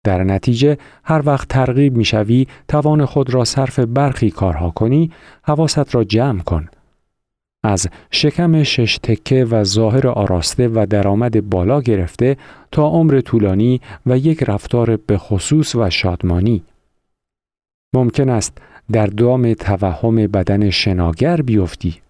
در 0.04 0.24
نتیجه 0.24 0.78
هر 1.04 1.22
وقت 1.26 1.48
ترغیب 1.48 1.96
می 1.96 2.04
شوی 2.04 2.46
توان 2.68 3.04
خود 3.04 3.34
را 3.34 3.44
صرف 3.44 3.78
برخی 3.78 4.30
کارها 4.30 4.70
کنی 4.70 5.10
حواست 5.42 5.94
را 5.94 6.04
جمع 6.04 6.42
کن. 6.42 6.68
از 7.62 7.88
شکم 8.10 8.62
شش 8.62 8.98
تکه 9.02 9.44
و 9.44 9.64
ظاهر 9.64 10.08
آراسته 10.08 10.68
و 10.68 10.86
درآمد 10.90 11.50
بالا 11.50 11.80
گرفته 11.80 12.36
تا 12.72 12.88
عمر 12.88 13.20
طولانی 13.20 13.80
و 14.06 14.18
یک 14.18 14.42
رفتار 14.42 14.96
به 14.96 15.18
خصوص 15.18 15.74
و 15.74 15.90
شادمانی. 15.90 16.62
ممکن 17.94 18.28
است 18.28 18.58
در 18.92 19.06
دام 19.06 19.54
توهم 19.54 20.16
بدن 20.16 20.70
شناگر 20.70 21.36
بیفتی. 21.42 22.00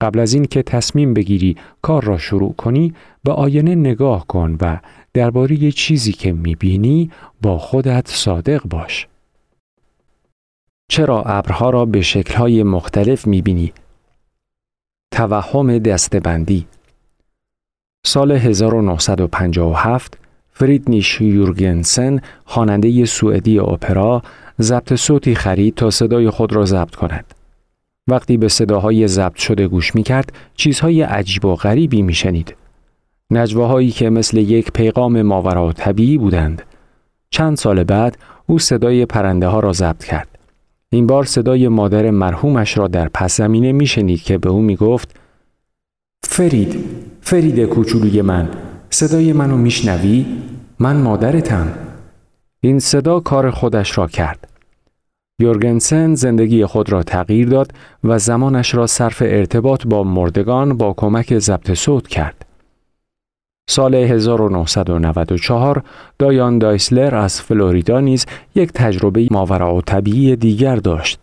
قبل 0.00 0.18
از 0.18 0.34
این 0.34 0.44
که 0.44 0.62
تصمیم 0.62 1.14
بگیری 1.14 1.56
کار 1.82 2.04
را 2.04 2.18
شروع 2.18 2.54
کنی 2.54 2.94
به 3.24 3.32
آینه 3.32 3.74
نگاه 3.74 4.26
کن 4.26 4.56
و 4.60 4.78
درباره 5.14 5.72
چیزی 5.72 6.12
که 6.12 6.32
می‌بینی 6.32 7.10
با 7.42 7.58
خودت 7.58 8.08
صادق 8.08 8.62
باش. 8.62 9.06
چرا 10.90 11.22
ابرها 11.22 11.70
را 11.70 11.84
به 11.84 12.00
شکلهای 12.00 12.62
مختلف 12.62 13.26
می‌بینی؟ 13.26 13.72
توهم 15.12 15.78
دستبندی 15.78 16.66
سال 18.06 18.32
1957 18.32 20.18
فریدنیش 20.52 21.20
یورگنسن 21.20 22.20
خواننده 22.44 23.04
سوئدی 23.04 23.58
اپرا 23.58 24.22
ضبط 24.60 24.94
صوتی 24.94 25.34
خرید 25.34 25.74
تا 25.74 25.90
صدای 25.90 26.30
خود 26.30 26.52
را 26.52 26.64
ضبط 26.64 26.94
کند. 26.94 27.34
وقتی 28.08 28.36
به 28.36 28.48
صداهای 28.48 29.08
ضبط 29.08 29.36
شده 29.36 29.68
گوش 29.68 29.94
می 29.94 30.02
کرد، 30.02 30.32
چیزهای 30.54 31.02
عجیب 31.02 31.44
و 31.44 31.54
غریبی 31.54 32.02
می 32.02 32.14
شنید. 32.14 32.54
نجواهایی 33.30 33.90
که 33.90 34.10
مثل 34.10 34.36
یک 34.36 34.72
پیغام 34.72 35.22
ماورا 35.22 35.72
طبیعی 35.72 36.18
بودند. 36.18 36.62
چند 37.30 37.56
سال 37.56 37.84
بعد 37.84 38.18
او 38.46 38.58
صدای 38.58 39.06
پرنده 39.06 39.46
ها 39.46 39.60
را 39.60 39.72
ضبط 39.72 40.04
کرد. 40.04 40.28
این 40.90 41.06
بار 41.06 41.24
صدای 41.24 41.68
مادر 41.68 42.10
مرحومش 42.10 42.78
را 42.78 42.88
در 42.88 43.08
پس 43.08 43.36
زمینه 43.36 43.72
می 43.72 43.86
شنید 43.86 44.22
که 44.22 44.38
به 44.38 44.48
او 44.48 44.62
می 44.62 44.76
گفت 44.76 45.20
فرید، 46.22 46.84
فرید 47.20 47.64
کوچولوی 47.64 48.22
من، 48.22 48.48
صدای 48.90 49.32
منو 49.32 49.56
میشنوی؟ 49.56 50.26
من 50.78 50.96
مادرتم. 50.96 51.68
این 52.60 52.78
صدا 52.78 53.20
کار 53.20 53.50
خودش 53.50 53.98
را 53.98 54.06
کرد. 54.06 54.49
یورگنسن 55.40 56.14
زندگی 56.14 56.66
خود 56.66 56.92
را 56.92 57.02
تغییر 57.02 57.48
داد 57.48 57.72
و 58.04 58.18
زمانش 58.18 58.74
را 58.74 58.86
صرف 58.86 59.22
ارتباط 59.26 59.86
با 59.86 60.04
مردگان 60.04 60.76
با 60.76 60.94
کمک 60.96 61.38
ضبط 61.38 61.74
صوت 61.74 62.08
کرد. 62.08 62.46
سال 63.68 63.94
1994 63.94 65.82
دایان 66.18 66.58
دایسلر 66.58 67.14
از 67.14 67.40
فلوریدا 67.40 68.00
نیز 68.00 68.26
یک 68.54 68.72
تجربه 68.72 69.28
ماورا 69.30 69.74
و 69.74 69.82
طبیعی 69.82 70.36
دیگر 70.36 70.76
داشت. 70.76 71.18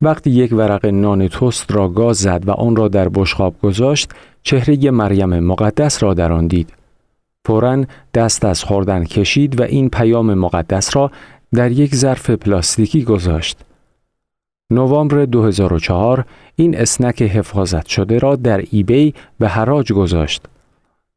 وقتی 0.00 0.30
یک 0.30 0.52
ورق 0.52 0.86
نان 0.86 1.28
توست 1.28 1.72
را 1.72 1.88
گاز 1.88 2.16
زد 2.16 2.42
و 2.46 2.50
آن 2.50 2.76
را 2.76 2.88
در 2.88 3.08
بشقاب 3.08 3.54
گذاشت، 3.62 4.10
چهره 4.42 4.90
مریم 4.90 5.38
مقدس 5.38 6.02
را 6.02 6.14
در 6.14 6.32
آن 6.32 6.46
دید. 6.46 6.72
فورا 7.46 7.84
دست 8.14 8.44
از 8.44 8.64
خوردن 8.64 9.04
کشید 9.04 9.60
و 9.60 9.62
این 9.62 9.90
پیام 9.90 10.34
مقدس 10.34 10.96
را 10.96 11.10
در 11.54 11.72
یک 11.72 11.94
ظرف 11.94 12.30
پلاستیکی 12.30 13.04
گذاشت. 13.04 13.58
نوامبر 14.70 15.24
2004 15.24 16.24
این 16.56 16.76
اسنک 16.76 17.22
حفاظت 17.22 17.86
شده 17.86 18.18
را 18.18 18.36
در 18.36 18.64
ایبی 18.70 19.14
به 19.38 19.48
حراج 19.48 19.92
گذاشت. 19.92 20.42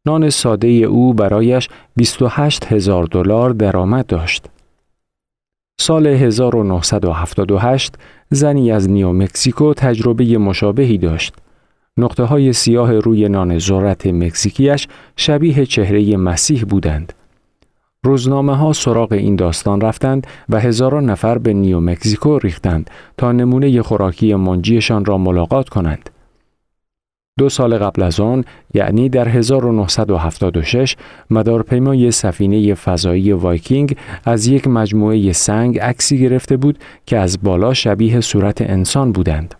نان 0.05 0.29
ساده 0.29 0.67
او 0.67 1.13
برایش 1.13 1.69
28 1.95 2.74
هزار 2.74 3.03
دلار 3.03 3.50
درآمد 3.50 4.05
داشت. 4.05 4.45
سال 5.79 6.07
1978 6.07 7.95
زنی 8.29 8.71
از 8.71 8.89
نیو 8.89 9.12
مکزیکو 9.12 9.74
تجربه 9.74 10.38
مشابهی 10.38 10.98
داشت. 10.98 11.33
نقطه 11.98 12.24
های 12.24 12.53
سیاه 12.53 13.00
روی 13.00 13.29
نان 13.29 13.59
ذرت 13.59 14.07
مکزیکیش 14.07 14.88
شبیه 15.15 15.65
چهره 15.65 16.17
مسیح 16.17 16.63
بودند. 16.63 17.13
روزنامه 18.06 18.56
ها 18.56 18.74
سراغ 18.74 19.12
این 19.12 19.36
داستان 19.36 19.82
رفتند 19.82 20.27
و 20.50 20.60
هزاران 20.60 21.10
نفر 21.10 21.38
به 21.38 21.53
نیو 21.53 21.79
مکزیکو 21.79 22.39
ریختند 22.39 22.89
تا 23.18 23.32
نمونه 23.32 23.82
خوراکی 23.82 24.36
منجیشان 24.36 25.06
را 25.06 25.18
ملاقات 25.18 25.70
کنند. 25.70 26.10
دو 27.39 27.50
سال 27.50 27.77
قبل 27.77 28.03
از 28.03 28.20
آن 28.20 28.44
یعنی 28.74 29.10
در 29.10 29.27
1976 29.27 30.96
مدارپیمای 31.29 32.12
سفینه 32.12 32.74
فضایی 32.74 33.32
وایکینگ 33.32 33.98
از 34.25 34.48
یک 34.48 34.68
مجموعه 34.68 35.32
سنگ 35.32 35.79
عکسی 35.79 36.20
گرفته 36.20 36.58
بود 36.58 36.79
که 37.06 37.18
از 37.18 37.44
بالا 37.44 37.74
شبیه 37.74 38.22
صورت 38.22 38.62
انسان 38.62 39.12
بودند. 39.12 39.56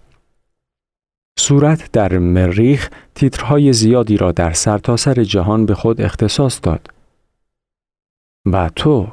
صورت 1.40 1.92
در 1.92 2.18
مریخ 2.18 2.90
تیترهای 3.16 3.74
زیادی 3.74 4.18
را 4.18 4.32
در 4.32 4.54
سرتاسر 4.54 5.14
سر 5.14 5.24
جهان 5.24 5.66
به 5.66 5.76
خود 5.76 6.02
اختصاص 6.02 6.60
داد. 6.64 6.99
و 8.54 8.70
تو 8.76 9.08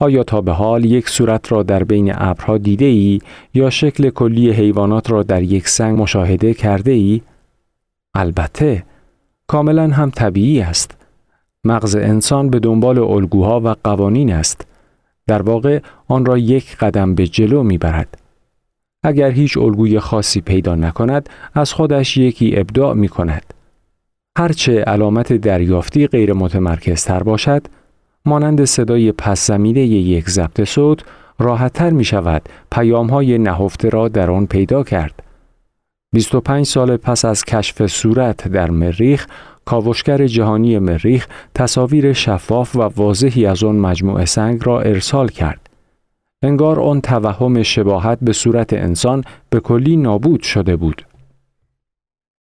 آیا 0.00 0.22
تا 0.22 0.40
به 0.40 0.52
حال 0.52 0.84
یک 0.84 1.08
صورت 1.08 1.52
را 1.52 1.62
در 1.62 1.84
بین 1.84 2.12
ابرها 2.14 2.58
دیده 2.58 2.84
ای 2.84 3.18
یا 3.54 3.70
شکل 3.70 4.10
کلی 4.10 4.50
حیوانات 4.50 5.10
را 5.10 5.22
در 5.22 5.42
یک 5.42 5.68
سنگ 5.68 6.00
مشاهده 6.00 6.54
کرده 6.54 6.90
ای؟ 6.90 7.22
البته 8.14 8.84
کاملا 9.46 9.88
هم 9.88 10.10
طبیعی 10.10 10.60
است. 10.60 10.96
مغز 11.64 11.96
انسان 11.96 12.50
به 12.50 12.58
دنبال 12.58 12.98
الگوها 12.98 13.60
و 13.60 13.74
قوانین 13.84 14.32
است. 14.32 14.66
در 15.26 15.42
واقع 15.42 15.80
آن 16.08 16.26
را 16.26 16.38
یک 16.38 16.76
قدم 16.76 17.14
به 17.14 17.26
جلو 17.26 17.62
می 17.62 17.78
برد. 17.78 18.18
اگر 19.02 19.30
هیچ 19.30 19.58
الگوی 19.58 20.00
خاصی 20.00 20.40
پیدا 20.40 20.74
نکند 20.74 21.28
از 21.54 21.72
خودش 21.72 22.16
یکی 22.16 22.56
ابداع 22.56 22.94
می 22.94 23.08
کند. 23.08 23.54
هرچه 24.38 24.80
علامت 24.80 25.32
دریافتی 25.32 26.06
غیر 26.06 26.32
متمرکز 26.32 27.04
تر 27.04 27.22
باشد، 27.22 27.66
مانند 28.26 28.64
صدای 28.64 29.12
پس 29.12 29.46
زمینه 29.46 29.80
یک 29.80 30.30
ضبط 30.30 30.64
صوت 30.64 31.04
راحتتر 31.38 31.90
می 31.90 32.04
شود 32.04 32.42
پیام 32.72 33.10
های 33.10 33.38
نهفته 33.38 33.88
را 33.88 34.08
در 34.08 34.30
آن 34.30 34.46
پیدا 34.46 34.82
کرد. 34.82 35.22
25 36.12 36.66
سال 36.66 36.96
پس 36.96 37.24
از 37.24 37.44
کشف 37.44 37.86
صورت 37.86 38.48
در 38.48 38.70
مریخ، 38.70 39.26
کاوشگر 39.64 40.26
جهانی 40.26 40.78
مریخ 40.78 41.28
تصاویر 41.54 42.12
شفاف 42.12 42.76
و 42.76 42.80
واضحی 42.80 43.46
از 43.46 43.64
آن 43.64 43.76
مجموعه 43.76 44.24
سنگ 44.24 44.60
را 44.64 44.80
ارسال 44.80 45.28
کرد. 45.28 45.60
انگار 46.42 46.80
آن 46.80 47.00
توهم 47.00 47.62
شباهت 47.62 48.18
به 48.22 48.32
صورت 48.32 48.72
انسان 48.72 49.24
به 49.50 49.60
کلی 49.60 49.96
نابود 49.96 50.42
شده 50.42 50.76
بود. 50.76 51.06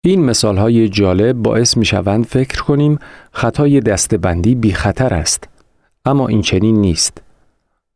این 0.05 0.25
مثال 0.25 0.57
های 0.57 0.89
جالب 0.89 1.36
باعث 1.36 1.77
می 1.77 1.86
شوند 1.86 2.25
فکر 2.25 2.63
کنیم 2.63 3.00
خطای 3.31 3.79
دستبندی 3.79 4.55
بی 4.55 4.72
خطر 4.72 5.13
است. 5.13 5.56
اما 6.07 6.27
این 6.27 6.41
چنین 6.41 6.81
نیست. 6.81 7.21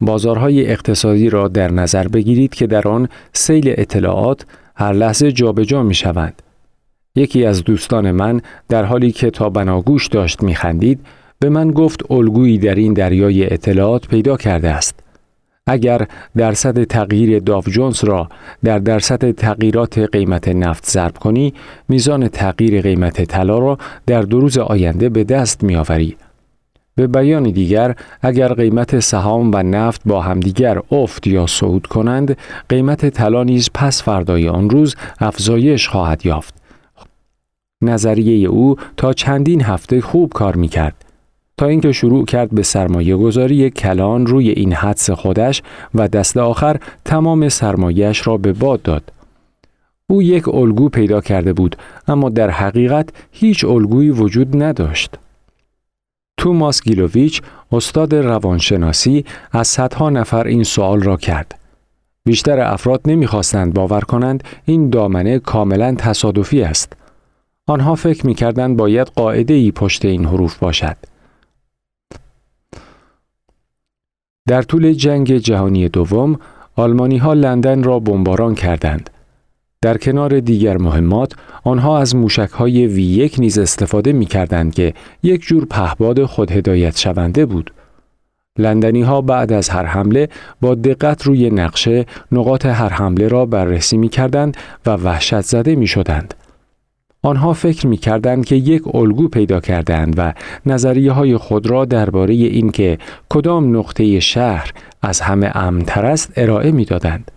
بازارهای 0.02 0.72
اقتصادی 0.72 1.30
را 1.30 1.48
در 1.48 1.72
نظر 1.72 2.08
بگیرید 2.08 2.54
که 2.54 2.68
در 2.68 2.88
آن 2.88 3.10
سیل 3.34 3.74
اطلاعات 3.78 4.46
هر 4.76 4.94
لحظه 4.94 5.32
جابجا 5.32 5.84
می 5.84 5.94
شوند. 5.94 6.42
یکی 7.16 7.46
از 7.46 7.64
دوستان 7.64 8.12
من 8.12 8.42
در 8.70 8.84
حالی 8.84 9.12
که 9.12 9.30
تا 9.30 9.50
بناگوش 9.50 10.08
داشت 10.08 10.44
می 10.44 10.56
خندید 10.56 11.00
به 11.40 11.50
من 11.50 11.72
گفت 11.72 12.12
الگویی 12.12 12.58
در 12.58 12.76
این 12.76 12.94
دریای 12.94 13.54
اطلاعات 13.54 14.08
پیدا 14.08 14.38
کرده 14.38 14.70
است. 14.70 15.00
اگر 15.68 16.08
درصد 16.38 16.84
تغییر 16.84 17.40
داو 17.40 17.64
جونز 17.64 18.04
را 18.04 18.30
در 18.64 18.80
درصد 18.80 19.32
تغییرات 19.32 20.00
قیمت 20.00 20.48
نفت 20.48 20.86
ضرب 20.86 21.18
کنی 21.18 21.54
میزان 21.90 22.28
تغییر 22.28 22.82
قیمت 22.82 23.24
طلا 23.24 23.60
را 23.60 23.78
در 24.08 24.22
دو 24.22 24.40
روز 24.40 24.58
آینده 24.58 25.10
به 25.10 25.24
دست 25.24 25.64
میآوری 25.64 26.18
به 27.02 27.08
بیان 27.08 27.44
دیگر 27.44 27.96
اگر 28.22 28.54
قیمت 28.54 29.00
سهام 29.00 29.52
و 29.54 29.64
نفت 29.64 30.02
با 30.06 30.22
همدیگر 30.22 30.82
افت 30.92 31.28
یا 31.28 31.48
صعود 31.48 31.88
کنند 31.88 32.38
قیمت 32.70 33.10
طلا 33.10 33.44
نیز 33.44 33.70
پس 33.74 34.04
فردای 34.04 34.50
آن 34.50 34.70
روز 34.70 34.96
افزایش 35.20 35.88
خواهد 35.88 36.26
یافت 36.26 36.54
نظریه 37.82 38.50
او 38.50 38.76
تا 38.98 39.14
چندین 39.14 39.64
هفته 39.64 40.02
خوب 40.02 40.34
کار 40.34 40.56
می 40.56 40.68
کرد 40.68 41.06
تا 41.58 41.66
اینکه 41.68 41.92
شروع 41.92 42.26
کرد 42.26 42.50
به 42.52 42.64
سرمایه 42.64 43.16
گذاری 43.16 43.70
کلان 43.70 44.26
روی 44.26 44.50
این 44.50 44.74
حدس 44.74 45.10
خودش 45.10 45.62
و 45.96 46.08
دست 46.08 46.38
آخر 46.38 46.78
تمام 47.06 47.50
سرمایهش 47.50 48.28
را 48.28 48.38
به 48.38 48.54
باد 48.54 48.82
داد. 48.82 49.04
او 50.08 50.22
یک 50.22 50.48
الگو 50.48 50.90
پیدا 50.90 51.22
کرده 51.22 51.54
بود 51.54 51.76
اما 52.08 52.30
در 52.30 52.50
حقیقت 52.50 53.10
هیچ 53.32 53.66
الگویی 53.66 54.10
وجود 54.10 54.64
نداشت. 54.64 55.16
توماس 56.42 56.82
گیلوویچ 56.82 57.42
استاد 57.72 58.16
روانشناسی 58.16 59.26
از 59.52 59.68
صدها 59.68 60.10
نفر 60.10 60.48
این 60.48 60.64
سوال 60.64 61.02
را 61.02 61.18
کرد. 61.18 61.60
بیشتر 62.26 62.60
افراد 62.60 63.02
نمی‌خواستند 63.06 63.74
باور 63.74 64.02
کنند 64.02 64.44
این 64.66 64.90
دامنه 64.90 65.40
کاملا 65.40 65.96
تصادفی 65.98 66.62
است. 66.62 66.94
آنها 67.68 67.96
فکر 67.96 68.26
می‌کردند 68.26 68.78
باید 68.78 69.08
قاعده 69.08 69.54
ای 69.54 69.72
پشت 69.72 70.06
این 70.06 70.26
حروف 70.26 70.58
باشد. 70.58 70.98
در 74.48 74.62
طول 74.62 74.94
جنگ 74.94 75.38
جهانی 75.38 75.90
دوم 75.90 76.40
آلمانی 76.76 77.18
ها 77.18 77.34
لندن 77.34 77.84
را 77.84 78.00
بمباران 78.00 78.56
کردند. 78.56 79.10
در 79.84 79.98
کنار 79.98 80.40
دیگر 80.40 80.78
مهمات 80.78 81.34
آنها 81.64 82.00
از 82.00 82.16
موشک 82.16 82.50
های 82.50 82.88
وی 82.88 83.04
یک 83.04 83.36
نیز 83.40 83.60
استفاده 83.60 84.14
می 84.14 84.26
کردند 84.26 84.74
که 84.74 84.94
یک 85.24 85.42
جور 85.42 85.66
پهباد 85.66 86.26
خود 86.26 86.52
هدایت 86.52 86.98
شونده 86.98 87.46
بود. 87.46 87.74
لندنی 88.58 89.02
ها 89.02 89.22
بعد 89.22 89.54
از 89.54 89.70
هر 89.70 89.84
حمله 89.84 90.30
با 90.62 90.76
دقت 90.76 91.24
روی 91.24 91.50
نقشه 91.50 92.06
نقاط 92.32 92.66
هر 92.66 92.90
حمله 92.90 93.28
را 93.28 93.46
بررسی 93.46 93.98
می 93.98 94.10
کردند 94.10 94.58
و 94.86 94.96
وحشت 94.96 95.42
زده 95.42 95.76
می 95.76 95.88
شدند. 95.88 96.34
آنها 97.24 97.54
فکر 97.54 97.88
می 97.88 97.98
کردند 97.98 98.46
که 98.46 98.56
یک 98.56 98.96
الگو 98.96 99.28
پیدا 99.28 99.60
کردند 99.60 100.14
و 100.18 100.34
نظریه 100.66 101.12
های 101.12 101.38
خود 101.38 101.68
را 101.68 101.86
درباره 101.86 102.34
اینکه 102.34 102.98
کدام 103.30 103.78
نقطه 103.78 104.20
شهر 104.20 104.72
از 105.02 105.22
همه 105.22 105.52
امنتر 105.58 106.06
است 106.06 106.34
ارائه 106.36 106.72
می 106.72 106.86
دادند. 106.86 107.32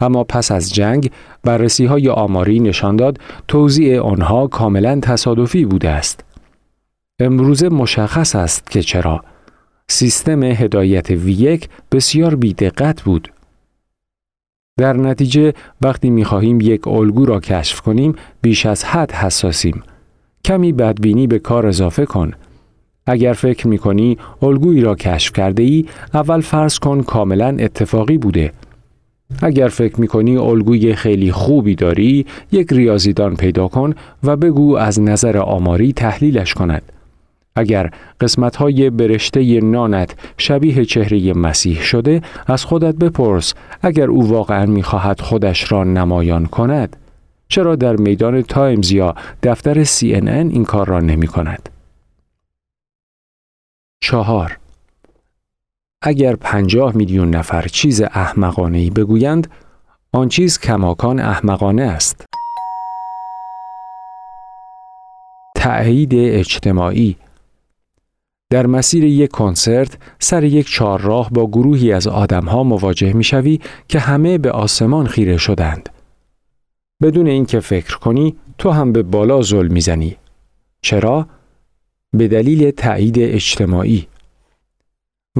اما 0.00 0.24
پس 0.24 0.52
از 0.52 0.74
جنگ 0.74 1.10
بررسی 1.44 1.86
های 1.86 2.08
آماری 2.08 2.60
نشان 2.60 2.96
داد 2.96 3.18
توضیع 3.48 4.00
آنها 4.00 4.46
کاملا 4.46 5.00
تصادفی 5.00 5.64
بوده 5.64 5.90
است. 5.90 6.24
امروزه 7.20 7.68
مشخص 7.68 8.34
است 8.34 8.70
که 8.70 8.82
چرا 8.82 9.24
سیستم 9.88 10.42
هدایت 10.42 11.16
V1 11.16 11.66
بسیار 11.92 12.34
بیدقت 12.34 13.02
بود. 13.02 13.32
در 14.78 14.92
نتیجه 14.92 15.52
وقتی 15.80 16.10
می‌خواهیم 16.10 16.60
یک 16.60 16.88
الگو 16.88 17.26
را 17.26 17.40
کشف 17.40 17.80
کنیم 17.80 18.14
بیش 18.42 18.66
از 18.66 18.84
حد 18.84 19.12
حساسیم. 19.12 19.82
کمی 20.44 20.72
بدبینی 20.72 21.26
به 21.26 21.38
کار 21.38 21.66
اضافه 21.66 22.06
کن. 22.06 22.32
اگر 23.06 23.32
فکر 23.32 23.66
می 23.66 23.78
کنی 23.78 24.18
الگویی 24.42 24.80
را 24.80 24.94
کشف 24.94 25.32
کرده 25.32 25.62
ای 25.62 25.86
اول 26.14 26.40
فرض 26.40 26.78
کن 26.78 27.02
کاملا 27.02 27.56
اتفاقی 27.58 28.18
بوده. 28.18 28.52
اگر 29.42 29.68
فکر 29.68 30.00
می 30.00 30.08
کنی 30.08 30.36
الگوی 30.36 30.94
خیلی 30.94 31.32
خوبی 31.32 31.74
داری 31.74 32.26
یک 32.52 32.72
ریاضیدان 32.72 33.36
پیدا 33.36 33.68
کن 33.68 33.94
و 34.24 34.36
بگو 34.36 34.76
از 34.76 35.00
نظر 35.00 35.38
آماری 35.38 35.92
تحلیلش 35.92 36.54
کند. 36.54 36.82
اگر 37.56 37.90
قسمت 38.20 38.56
های 38.56 38.90
برشته 38.90 39.60
نانت 39.60 40.14
شبیه 40.38 40.84
چهره 40.84 41.32
مسیح 41.32 41.82
شده 41.82 42.22
از 42.46 42.64
خودت 42.64 42.94
بپرس 42.94 43.54
اگر 43.82 44.10
او 44.10 44.28
واقعا 44.28 44.66
می‌خواهد 44.66 45.20
خودش 45.20 45.72
را 45.72 45.84
نمایان 45.84 46.46
کند 46.46 46.96
چرا 47.48 47.76
در 47.76 47.96
میدان 47.96 48.42
تایمز 48.42 48.90
یا 48.92 49.14
دفتر 49.42 49.84
CNN 49.84 50.28
این 50.28 50.64
کار 50.64 50.86
را 50.88 51.00
نمی 51.00 51.26
کند؟ 51.26 51.68
چهار 54.00 54.58
اگر 56.02 56.36
پنجاه 56.36 56.96
میلیون 56.96 57.30
نفر 57.30 57.62
چیز 57.62 58.02
احمقانه 58.02 58.90
بگویند 58.90 59.50
آن 60.12 60.28
چیز 60.28 60.58
کماکان 60.58 61.20
احمقانه 61.20 61.82
است. 61.82 62.24
تأیید 65.56 66.14
اجتماعی 66.14 67.16
در 68.50 68.66
مسیر 68.66 69.04
یک 69.04 69.30
کنسرت 69.30 69.98
سر 70.18 70.44
یک 70.44 70.68
چهارراه 70.68 71.30
با 71.30 71.46
گروهی 71.46 71.92
از 71.92 72.06
آدمها 72.06 72.62
مواجه 72.64 73.12
می‌شوی 73.12 73.60
که 73.88 73.98
همه 73.98 74.38
به 74.38 74.50
آسمان 74.50 75.06
خیره 75.06 75.36
شدند. 75.36 75.88
بدون 77.02 77.26
اینکه 77.26 77.60
فکر 77.60 77.98
کنی 77.98 78.36
تو 78.58 78.70
هم 78.70 78.92
به 78.92 79.02
بالا 79.02 79.42
زل 79.42 79.68
می‌زنی. 79.68 80.16
چرا؟ 80.82 81.26
به 82.12 82.28
دلیل 82.28 82.70
تایید 82.70 83.18
اجتماعی. 83.18 84.06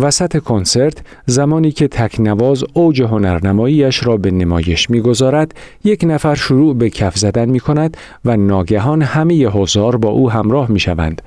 وسط 0.02 0.42
کنسرت 0.42 1.02
زمانی 1.26 1.72
که 1.72 1.88
تکنواز 1.88 2.64
اوج 2.72 3.02
هنرنماییش 3.02 4.06
را 4.06 4.16
به 4.16 4.30
نمایش 4.30 4.90
می‌گذارد 4.90 5.54
یک 5.84 6.04
نفر 6.04 6.34
شروع 6.34 6.74
به 6.74 6.90
کف 6.90 7.18
زدن 7.18 7.48
می 7.48 7.60
کند 7.60 7.96
و 8.24 8.36
ناگهان 8.36 9.02
همه 9.02 9.46
حضار 9.46 9.96
با 9.96 10.08
او 10.08 10.30
همراه 10.30 10.70
می 10.70 10.80
شوند 10.80 11.22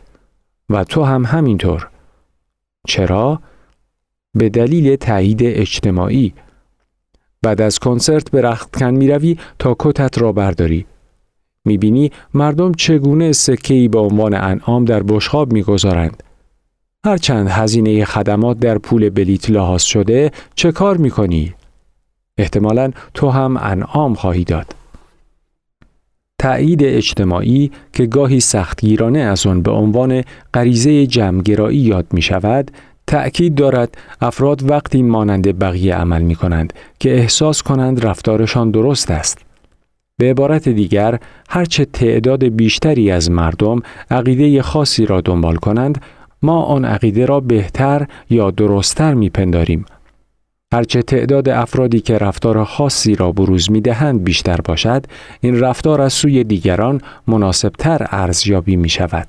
و 0.69 0.83
تو 0.83 1.03
هم 1.03 1.25
همینطور. 1.25 1.87
چرا؟ 2.87 3.41
به 4.33 4.49
دلیل 4.49 4.95
تایید 4.95 5.39
اجتماعی. 5.43 6.33
بعد 7.41 7.61
از 7.61 7.79
کنسرت 7.79 8.31
به 8.31 8.41
رختکن 8.41 8.91
می 8.93 9.07
روی 9.07 9.37
تا 9.59 9.75
کتت 9.79 10.17
را 10.17 10.31
برداری. 10.31 10.85
می 11.65 11.77
بینی 11.77 12.11
مردم 12.33 12.71
چگونه 12.71 13.31
سکهی 13.31 13.87
به 13.87 13.99
عنوان 13.99 14.33
انعام 14.33 14.85
در 14.85 15.03
بشخاب 15.03 15.53
می‌گذارند. 15.53 16.23
هرچند 17.05 17.47
هزینه 17.47 18.05
خدمات 18.05 18.59
در 18.59 18.77
پول 18.77 19.09
بلیت 19.09 19.49
لحاظ 19.49 19.83
شده 19.83 20.31
چه 20.55 20.71
کار 20.71 20.97
می 20.97 21.09
کنی؟ 21.09 21.53
احتمالا 22.37 22.91
تو 23.13 23.29
هم 23.29 23.57
انعام 23.57 24.13
خواهی 24.13 24.43
داد. 24.43 24.75
تایید 26.39 26.83
اجتماعی 26.83 27.71
که 27.93 28.05
گاهی 28.05 28.39
سختگیرانه 28.39 29.19
از 29.19 29.47
آن 29.47 29.61
به 29.61 29.71
عنوان 29.71 30.23
غریزه 30.53 31.07
جمعگرایی 31.07 31.77
یاد 31.77 32.05
می 32.11 32.21
شود، 32.21 32.71
تأکید 33.07 33.55
دارد 33.55 33.97
افراد 34.21 34.69
وقتی 34.71 35.01
مانند 35.01 35.59
بقیه 35.59 35.95
عمل 35.95 36.21
می 36.21 36.35
کنند 36.35 36.73
که 36.99 37.15
احساس 37.15 37.63
کنند 37.63 38.05
رفتارشان 38.05 38.71
درست 38.71 39.11
است. 39.11 39.37
به 40.17 40.29
عبارت 40.29 40.69
دیگر، 40.69 41.19
هرچه 41.49 41.85
تعداد 41.85 42.43
بیشتری 42.43 43.11
از 43.11 43.31
مردم 43.31 43.81
عقیده 44.11 44.61
خاصی 44.61 45.05
را 45.05 45.21
دنبال 45.21 45.55
کنند، 45.55 46.01
ما 46.43 46.61
آن 46.61 46.85
عقیده 46.85 47.25
را 47.25 47.39
بهتر 47.39 48.07
یا 48.29 48.51
درستتر 48.51 49.13
میپنداریم. 49.13 49.85
هرچه 50.73 51.01
تعداد 51.01 51.49
افرادی 51.49 51.99
که 51.99 52.17
رفتار 52.17 52.63
خاصی 52.63 53.15
را 53.15 53.31
بروز 53.31 53.71
می 53.71 53.81
دهند 53.81 54.23
بیشتر 54.23 54.57
باشد، 54.65 55.05
این 55.41 55.59
رفتار 55.59 56.01
از 56.01 56.13
سوی 56.13 56.43
دیگران 56.43 57.01
مناسبتر 57.27 58.07
ارزیابی 58.11 58.75
می 58.75 58.89
شود. 58.89 59.27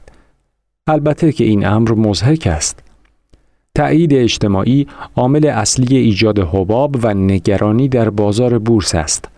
البته 0.86 1.32
که 1.32 1.44
این 1.44 1.66
امر 1.66 1.92
مزهک 1.92 2.46
است. 2.46 2.82
تأیید 3.74 4.14
اجتماعی 4.14 4.86
عامل 5.16 5.46
اصلی 5.46 5.96
ایجاد 5.96 6.38
حباب 6.38 6.96
و 7.02 7.14
نگرانی 7.14 7.88
در 7.88 8.10
بازار 8.10 8.58
بورس 8.58 8.94
است. 8.94 9.28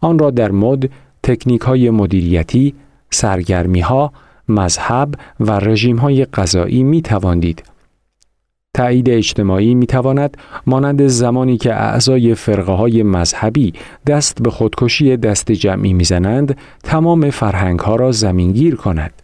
آن 0.00 0.18
را 0.18 0.30
در 0.30 0.50
مد، 0.50 0.90
تکنیک 1.22 1.60
های 1.60 1.90
مدیریتی، 1.90 2.74
سرگرمی 3.10 3.80
ها، 3.80 4.12
مذهب 4.48 5.14
و 5.40 5.50
رژیم 5.50 5.96
های 5.96 6.24
غذایی 6.24 6.82
می 6.82 7.02
تواندید. 7.02 7.62
تایید 8.74 9.10
اجتماعی 9.10 9.74
می 9.74 9.86
تواند 9.86 10.36
مانند 10.66 11.06
زمانی 11.06 11.56
که 11.56 11.74
اعضای 11.74 12.34
فرقه 12.34 12.72
های 12.72 13.02
مذهبی 13.02 13.72
دست 14.06 14.42
به 14.42 14.50
خودکشی 14.50 15.16
دست 15.16 15.52
جمعی 15.52 15.92
می‌زنند 15.92 16.56
تمام 16.84 17.30
فرهنگ 17.30 17.80
ها 17.80 17.96
را 17.96 18.12
زمینگیر 18.12 18.74
کند. 18.74 19.22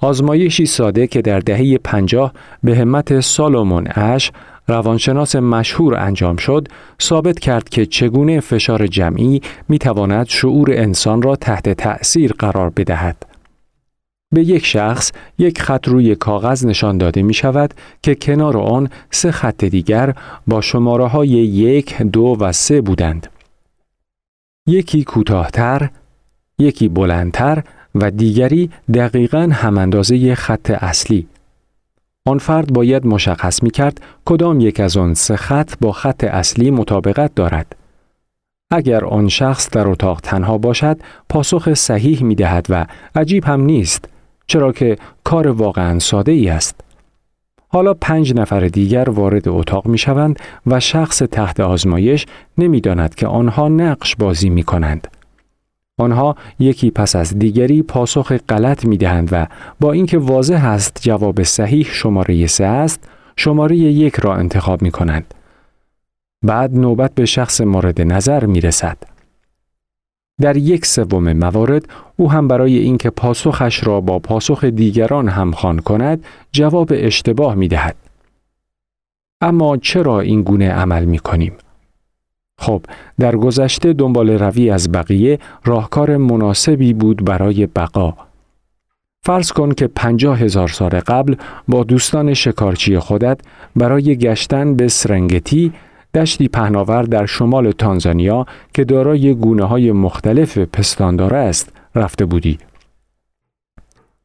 آزمایشی 0.00 0.66
ساده 0.66 1.06
که 1.06 1.22
در 1.22 1.38
دهه 1.38 1.78
پنجاه 1.78 2.32
به 2.62 2.76
همت 2.76 3.20
سالومون 3.20 3.86
اش 3.86 4.32
روانشناس 4.68 5.36
مشهور 5.36 5.96
انجام 5.96 6.36
شد 6.36 6.68
ثابت 7.02 7.38
کرد 7.38 7.68
که 7.68 7.86
چگونه 7.86 8.40
فشار 8.40 8.86
جمعی 8.86 9.40
می 9.68 9.78
تواند 9.78 10.26
شعور 10.26 10.72
انسان 10.72 11.22
را 11.22 11.36
تحت 11.36 11.68
تأثیر 11.68 12.32
قرار 12.38 12.70
بدهد. 12.70 13.25
به 14.32 14.40
یک 14.40 14.66
شخص 14.66 15.12
یک 15.38 15.62
خط 15.62 15.88
روی 15.88 16.14
کاغذ 16.14 16.66
نشان 16.66 16.98
داده 16.98 17.22
می 17.22 17.34
شود 17.34 17.74
که 18.02 18.14
کنار 18.14 18.56
آن 18.56 18.88
سه 19.10 19.30
خط 19.30 19.64
دیگر 19.64 20.14
با 20.46 20.60
شماره 20.60 21.06
های 21.06 21.28
یک، 21.28 22.02
دو 22.02 22.36
و 22.40 22.52
سه 22.52 22.80
بودند. 22.80 23.26
یکی 24.66 25.04
کوتاهتر، 25.04 25.90
یکی 26.58 26.88
بلندتر 26.88 27.62
و 27.94 28.10
دیگری 28.10 28.70
دقیقا 28.94 29.50
هم 29.52 29.78
اندازه 29.78 30.34
خط 30.34 30.70
اصلی. 30.70 31.26
آن 32.26 32.38
فرد 32.38 32.72
باید 32.72 33.06
مشخص 33.06 33.62
می 33.62 33.70
کرد 33.70 34.00
کدام 34.24 34.60
یک 34.60 34.80
از 34.80 34.96
آن 34.96 35.14
سه 35.14 35.36
خط 35.36 35.72
با 35.80 35.92
خط 35.92 36.24
اصلی 36.24 36.70
مطابقت 36.70 37.34
دارد. 37.34 37.76
اگر 38.70 39.04
آن 39.04 39.28
شخص 39.28 39.70
در 39.70 39.88
اتاق 39.88 40.20
تنها 40.20 40.58
باشد 40.58 41.00
پاسخ 41.28 41.74
صحیح 41.74 42.22
می 42.22 42.34
دهد 42.34 42.66
و 42.68 42.86
عجیب 43.14 43.44
هم 43.44 43.60
نیست 43.60 44.08
چرا 44.46 44.72
که 44.72 44.96
کار 45.24 45.48
واقعا 45.48 45.98
ساده 45.98 46.32
ای 46.32 46.48
است. 46.48 46.80
حالا 47.68 47.94
پنج 47.94 48.34
نفر 48.34 48.60
دیگر 48.60 49.10
وارد 49.10 49.48
اتاق 49.48 49.86
می 49.86 49.98
شوند 49.98 50.40
و 50.66 50.80
شخص 50.80 51.18
تحت 51.18 51.60
آزمایش 51.60 52.26
نمی 52.58 52.80
داند 52.80 53.14
که 53.14 53.26
آنها 53.26 53.68
نقش 53.68 54.16
بازی 54.16 54.50
می 54.50 54.62
کنند. 54.62 55.08
آنها 55.98 56.36
یکی 56.58 56.90
پس 56.90 57.16
از 57.16 57.38
دیگری 57.38 57.82
پاسخ 57.82 58.32
غلط 58.32 58.84
می 58.84 58.96
دهند 58.96 59.28
و 59.32 59.46
با 59.80 59.92
اینکه 59.92 60.18
واضح 60.18 60.66
است 60.66 60.98
جواب 61.00 61.42
صحیح 61.42 61.86
شماره 61.90 62.46
سه 62.46 62.64
است 62.64 63.08
شماره 63.36 63.76
یک 63.76 64.14
را 64.14 64.34
انتخاب 64.34 64.82
می 64.82 64.90
کنند. 64.90 65.34
بعد 66.42 66.76
نوبت 66.76 67.14
به 67.14 67.24
شخص 67.24 67.60
مورد 67.60 68.00
نظر 68.00 68.46
می 68.46 68.60
رسد. 68.60 69.15
در 70.40 70.56
یک 70.56 70.86
سوم 70.86 71.32
موارد 71.32 71.88
او 72.16 72.30
هم 72.30 72.48
برای 72.48 72.78
اینکه 72.78 73.10
پاسخش 73.10 73.86
را 73.86 74.00
با 74.00 74.18
پاسخ 74.18 74.64
دیگران 74.64 75.28
همخوان 75.28 75.78
کند 75.78 76.24
جواب 76.52 76.88
اشتباه 76.92 77.54
می 77.54 77.68
دهد. 77.68 77.96
اما 79.40 79.76
چرا 79.76 80.20
این 80.20 80.42
گونه 80.42 80.70
عمل 80.70 81.04
می 81.04 81.18
کنیم؟ 81.18 81.52
خب 82.58 82.82
در 83.18 83.36
گذشته 83.36 83.92
دنبال 83.92 84.30
روی 84.30 84.70
از 84.70 84.92
بقیه 84.92 85.38
راهکار 85.64 86.16
مناسبی 86.16 86.92
بود 86.92 87.24
برای 87.24 87.66
بقا. 87.66 88.14
فرض 89.22 89.52
کن 89.52 89.72
که 89.72 89.86
پنجاه 89.86 90.38
هزار 90.38 90.68
سال 90.68 91.00
قبل 91.00 91.34
با 91.68 91.84
دوستان 91.84 92.34
شکارچی 92.34 92.98
خودت 92.98 93.40
برای 93.76 94.16
گشتن 94.16 94.74
به 94.74 94.88
سرنگتی 94.88 95.72
دشتی 96.16 96.48
پهناور 96.48 97.02
در 97.02 97.26
شمال 97.26 97.72
تانزانیا 97.72 98.46
که 98.74 98.84
دارای 98.84 99.34
گونه 99.34 99.64
های 99.64 99.92
مختلف 99.92 100.58
پستانداره 100.58 101.36
است 101.36 101.72
رفته 101.94 102.24
بودی. 102.24 102.58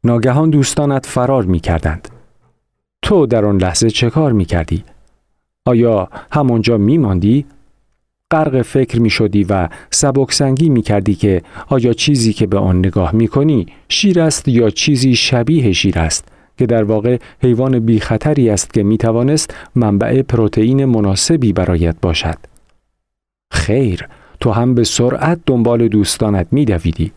ناگهان 0.03 0.49
دوستانت 0.49 1.05
فرار 1.05 1.43
می 1.43 1.59
کردند. 1.59 2.09
تو 3.01 3.25
در 3.25 3.45
آن 3.45 3.57
لحظه 3.57 3.89
چه 3.89 4.09
کار 4.09 4.31
می 4.31 4.45
کردی؟ 4.45 4.83
آیا 5.65 6.09
همانجا 6.31 6.77
می 6.77 6.97
ماندی؟ 6.97 7.45
غرق 8.31 8.61
فکر 8.61 9.01
می 9.01 9.09
شدی 9.09 9.43
و 9.43 9.69
سبکسنگی 9.89 10.69
می 10.69 10.81
کردی 10.81 11.15
که 11.15 11.41
آیا 11.67 11.93
چیزی 11.93 12.33
که 12.33 12.47
به 12.47 12.57
آن 12.57 12.79
نگاه 12.79 13.15
می 13.15 13.27
کنی 13.27 13.65
شیر 13.89 14.21
است 14.21 14.47
یا 14.47 14.69
چیزی 14.69 15.15
شبیه 15.15 15.71
شیر 15.71 15.99
است 15.99 16.30
که 16.61 16.67
در 16.67 16.83
واقع 16.83 17.17
حیوان 17.43 17.79
بی 17.79 17.99
خطری 17.99 18.49
است 18.49 18.73
که 18.73 18.83
می 18.83 18.97
توانست 18.97 19.55
منبع 19.75 20.21
پروتئین 20.21 20.85
مناسبی 20.85 21.53
برایت 21.53 21.95
باشد. 22.01 22.37
خیر، 23.51 24.07
تو 24.39 24.51
هم 24.51 24.73
به 24.73 24.83
سرعت 24.83 25.39
دنبال 25.45 25.87
دوستانت 25.87 26.47
می 26.51 26.65
دویدی. 26.65 27.11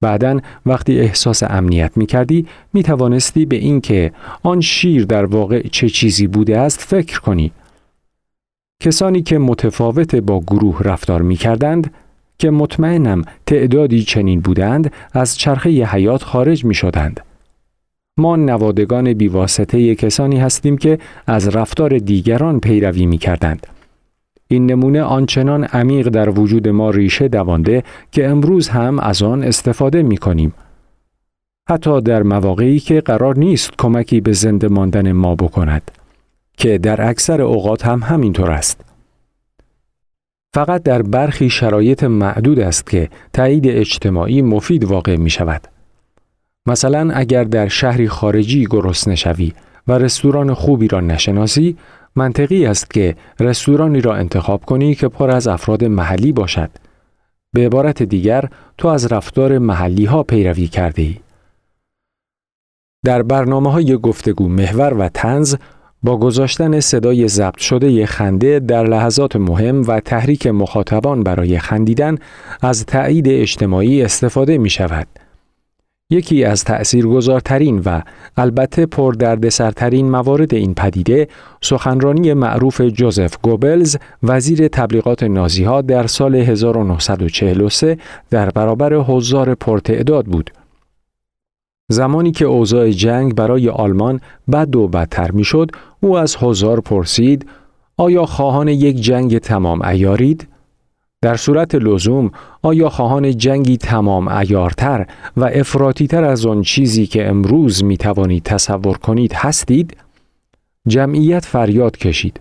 بعدا 0.00 0.40
وقتی 0.66 1.00
احساس 1.00 1.42
امنیت 1.42 1.92
می 1.96 2.06
کردی 2.06 2.46
می 2.72 2.82
توانستی 2.82 3.46
به 3.46 3.56
اینکه 3.56 4.12
آن 4.42 4.60
شیر 4.60 5.04
در 5.04 5.24
واقع 5.24 5.68
چه 5.68 5.88
چیزی 5.88 6.26
بوده 6.26 6.58
است 6.58 6.80
فکر 6.80 7.20
کنی. 7.20 7.52
کسانی 8.82 9.22
که 9.22 9.38
متفاوت 9.38 10.14
با 10.14 10.40
گروه 10.40 10.82
رفتار 10.82 11.22
می 11.22 11.36
کردند 11.36 11.94
که 12.38 12.50
مطمئنم 12.50 13.22
تعدادی 13.46 14.02
چنین 14.02 14.40
بودند 14.40 14.92
از 15.12 15.38
چرخه 15.38 15.70
حیات 15.70 16.22
خارج 16.22 16.64
می 16.64 16.74
شدند. 16.74 17.27
ما 18.18 18.36
نوادگان 18.36 19.12
بیواسطه 19.12 19.94
کسانی 19.94 20.38
هستیم 20.38 20.78
که 20.78 20.98
از 21.26 21.48
رفتار 21.48 21.98
دیگران 21.98 22.60
پیروی 22.60 23.06
می 23.06 23.18
کردند. 23.18 23.66
این 24.48 24.66
نمونه 24.66 25.02
آنچنان 25.02 25.64
عمیق 25.64 26.08
در 26.08 26.30
وجود 26.30 26.68
ما 26.68 26.90
ریشه 26.90 27.28
دوانده 27.28 27.82
که 28.12 28.28
امروز 28.28 28.68
هم 28.68 28.98
از 28.98 29.22
آن 29.22 29.42
استفاده 29.42 30.02
می 30.02 30.16
کنیم. 30.16 30.54
حتی 31.68 32.00
در 32.00 32.22
مواقعی 32.22 32.78
که 32.78 33.00
قرار 33.00 33.38
نیست 33.38 33.70
کمکی 33.78 34.20
به 34.20 34.32
زنده 34.32 34.68
ماندن 34.68 35.12
ما 35.12 35.34
بکند 35.34 35.90
که 36.56 36.78
در 36.78 37.08
اکثر 37.08 37.42
اوقات 37.42 37.86
هم 37.86 38.02
همینطور 38.02 38.50
است. 38.50 38.80
فقط 40.54 40.82
در 40.82 41.02
برخی 41.02 41.50
شرایط 41.50 42.04
معدود 42.04 42.60
است 42.60 42.90
که 42.90 43.08
تایید 43.32 43.68
اجتماعی 43.68 44.42
مفید 44.42 44.84
واقع 44.84 45.16
می 45.16 45.30
شود. 45.30 45.77
مثلا 46.68 47.10
اگر 47.14 47.44
در 47.44 47.68
شهری 47.68 48.08
خارجی 48.08 48.66
گرسنه 48.70 49.14
شوی 49.14 49.52
و 49.88 49.92
رستوران 49.92 50.54
خوبی 50.54 50.88
را 50.88 51.00
نشناسی 51.00 51.76
منطقی 52.16 52.66
است 52.66 52.90
که 52.90 53.16
رستورانی 53.40 54.00
را 54.00 54.14
انتخاب 54.14 54.64
کنی 54.64 54.94
که 54.94 55.08
پر 55.08 55.30
از 55.30 55.46
افراد 55.46 55.84
محلی 55.84 56.32
باشد 56.32 56.70
به 57.52 57.66
عبارت 57.66 58.02
دیگر 58.02 58.44
تو 58.78 58.88
از 58.88 59.12
رفتار 59.12 59.58
محلی 59.58 60.04
ها 60.04 60.22
پیروی 60.22 60.68
کرده 60.68 61.02
ای. 61.02 61.16
در 63.04 63.22
برنامه 63.22 63.72
های 63.72 63.96
گفتگو 63.96 64.48
محور 64.48 64.94
و 64.94 65.08
تنز 65.08 65.56
با 66.02 66.16
گذاشتن 66.16 66.80
صدای 66.80 67.28
ضبط 67.28 67.58
شده 67.58 68.06
خنده 68.06 68.58
در 68.60 68.84
لحظات 68.84 69.36
مهم 69.36 69.82
و 69.86 70.00
تحریک 70.00 70.46
مخاطبان 70.46 71.22
برای 71.22 71.58
خندیدن 71.58 72.18
از 72.62 72.86
تایید 72.86 73.28
اجتماعی 73.28 74.02
استفاده 74.02 74.58
می 74.58 74.70
شود. 74.70 75.17
یکی 76.10 76.44
از 76.44 76.64
تأثیرگذارترین 76.64 77.78
و 77.78 78.02
البته 78.36 78.86
پردردسرترین 78.86 80.10
موارد 80.10 80.54
این 80.54 80.74
پدیده 80.74 81.28
سخنرانی 81.60 82.34
معروف 82.34 82.80
جوزف 82.80 83.36
گوبلز 83.42 83.96
وزیر 84.22 84.68
تبلیغات 84.68 85.22
نازی 85.22 85.64
ها 85.64 85.82
در 85.82 86.06
سال 86.06 86.34
1943 86.34 87.98
در 88.30 88.50
برابر 88.50 88.94
حضار 88.94 89.54
پرتعداد 89.54 90.26
بود. 90.26 90.50
زمانی 91.88 92.32
که 92.32 92.44
اوضاع 92.44 92.90
جنگ 92.90 93.34
برای 93.34 93.68
آلمان 93.68 94.20
بد 94.52 94.76
و 94.76 94.88
بدتر 94.88 95.30
می‌شد، 95.30 95.70
او 96.00 96.18
از 96.18 96.36
حضار 96.36 96.80
پرسید 96.80 97.46
آیا 97.96 98.26
خواهان 98.26 98.68
یک 98.68 99.00
جنگ 99.00 99.38
تمام 99.38 99.82
ایارید؟ 99.82 100.48
در 101.22 101.36
صورت 101.36 101.74
لزوم 101.74 102.30
آیا 102.62 102.88
خواهان 102.88 103.36
جنگی 103.36 103.76
تمام 103.76 104.28
ایارتر 104.28 105.06
و 105.36 105.44
افراتیتر 105.44 106.24
از 106.24 106.46
آن 106.46 106.62
چیزی 106.62 107.06
که 107.06 107.28
امروز 107.28 107.84
می 107.84 107.96
توانید 107.96 108.42
تصور 108.42 108.98
کنید 108.98 109.32
هستید؟ 109.32 109.96
جمعیت 110.86 111.44
فریاد 111.44 111.96
کشید. 111.96 112.40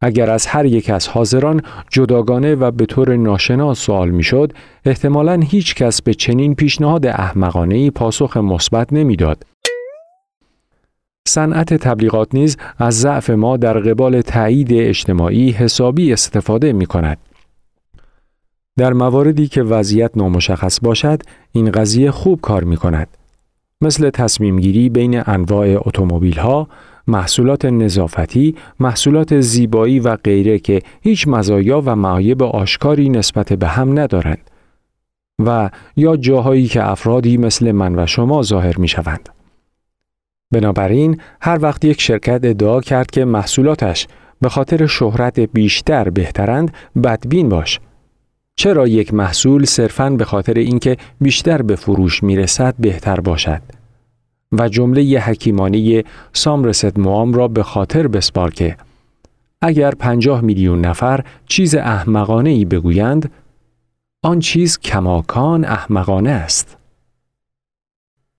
اگر 0.00 0.30
از 0.30 0.46
هر 0.46 0.64
یک 0.64 0.90
از 0.90 1.08
حاضران 1.08 1.62
جداگانه 1.90 2.54
و 2.54 2.70
به 2.70 2.86
طور 2.86 3.16
ناشناس 3.16 3.78
سوال 3.78 4.10
می‌شد، 4.10 4.52
احتمالا 4.84 5.40
هیچ 5.40 5.74
کس 5.74 6.02
به 6.02 6.14
چنین 6.14 6.54
پیشنهاد 6.54 7.06
احمقانه 7.06 7.90
پاسخ 7.90 8.36
مثبت 8.36 8.92
نمی‌داد. 8.92 9.42
صنعت 11.28 11.74
تبلیغات 11.74 12.34
نیز 12.34 12.56
از 12.78 13.00
ضعف 13.00 13.30
ما 13.30 13.56
در 13.56 13.78
قبال 13.78 14.20
تایید 14.20 14.72
اجتماعی 14.72 15.50
حسابی 15.50 16.12
استفاده 16.12 16.72
می 16.72 16.86
کند. 16.86 17.18
در 18.78 18.92
مواردی 18.92 19.46
که 19.48 19.62
وضعیت 19.62 20.10
نامشخص 20.16 20.78
باشد 20.82 21.22
این 21.52 21.70
قضیه 21.70 22.10
خوب 22.10 22.40
کار 22.40 22.64
می 22.64 22.76
کند. 22.76 23.08
مثل 23.80 24.10
تصمیم 24.10 24.60
گیری 24.60 24.88
بین 24.88 25.22
انواع 25.26 25.88
اتومبیل 25.88 26.38
ها، 26.38 26.68
محصولات 27.06 27.64
نظافتی، 27.64 28.54
محصولات 28.80 29.40
زیبایی 29.40 30.00
و 30.00 30.16
غیره 30.16 30.58
که 30.58 30.82
هیچ 31.00 31.28
مزایا 31.28 31.82
و 31.86 31.96
معایب 31.96 32.42
آشکاری 32.42 33.08
نسبت 33.08 33.52
به 33.52 33.66
هم 33.68 33.98
ندارند 33.98 34.50
و 35.44 35.70
یا 35.96 36.16
جاهایی 36.16 36.66
که 36.66 36.90
افرادی 36.90 37.36
مثل 37.36 37.72
من 37.72 37.98
و 37.98 38.06
شما 38.06 38.42
ظاهر 38.42 38.78
می 38.78 38.88
شوند. 38.88 39.28
بنابراین 40.52 41.20
هر 41.40 41.58
وقت 41.62 41.84
یک 41.84 42.00
شرکت 42.00 42.40
ادعا 42.44 42.80
کرد 42.80 43.10
که 43.10 43.24
محصولاتش 43.24 44.06
به 44.40 44.48
خاطر 44.48 44.86
شهرت 44.86 45.40
بیشتر 45.40 46.10
بهترند 46.10 46.74
بدبین 47.04 47.48
باش 47.48 47.80
چرا 48.62 48.86
یک 48.88 49.14
محصول 49.14 49.64
صرفاً 49.64 50.10
به 50.10 50.24
خاطر 50.24 50.54
اینکه 50.54 50.96
بیشتر 51.20 51.62
به 51.62 51.76
فروش 51.76 52.22
می‌رسد 52.22 52.74
بهتر 52.78 53.20
باشد؟ 53.20 53.62
و 54.52 54.68
جمله 54.68 55.18
حکیمانه 55.18 56.04
سامرست 56.32 56.98
موام 56.98 57.32
را 57.32 57.48
به 57.48 57.62
خاطر 57.62 58.08
بسپار 58.08 58.50
که 58.50 58.76
اگر 59.60 59.90
پنجاه 59.90 60.40
میلیون 60.40 60.80
نفر 60.80 61.24
چیز 61.46 61.74
احمقانه 61.74 62.50
ای 62.50 62.64
بگویند 62.64 63.30
آن 64.24 64.40
چیز 64.40 64.78
کماکان 64.78 65.64
احمقانه 65.64 66.30
است. 66.30 66.76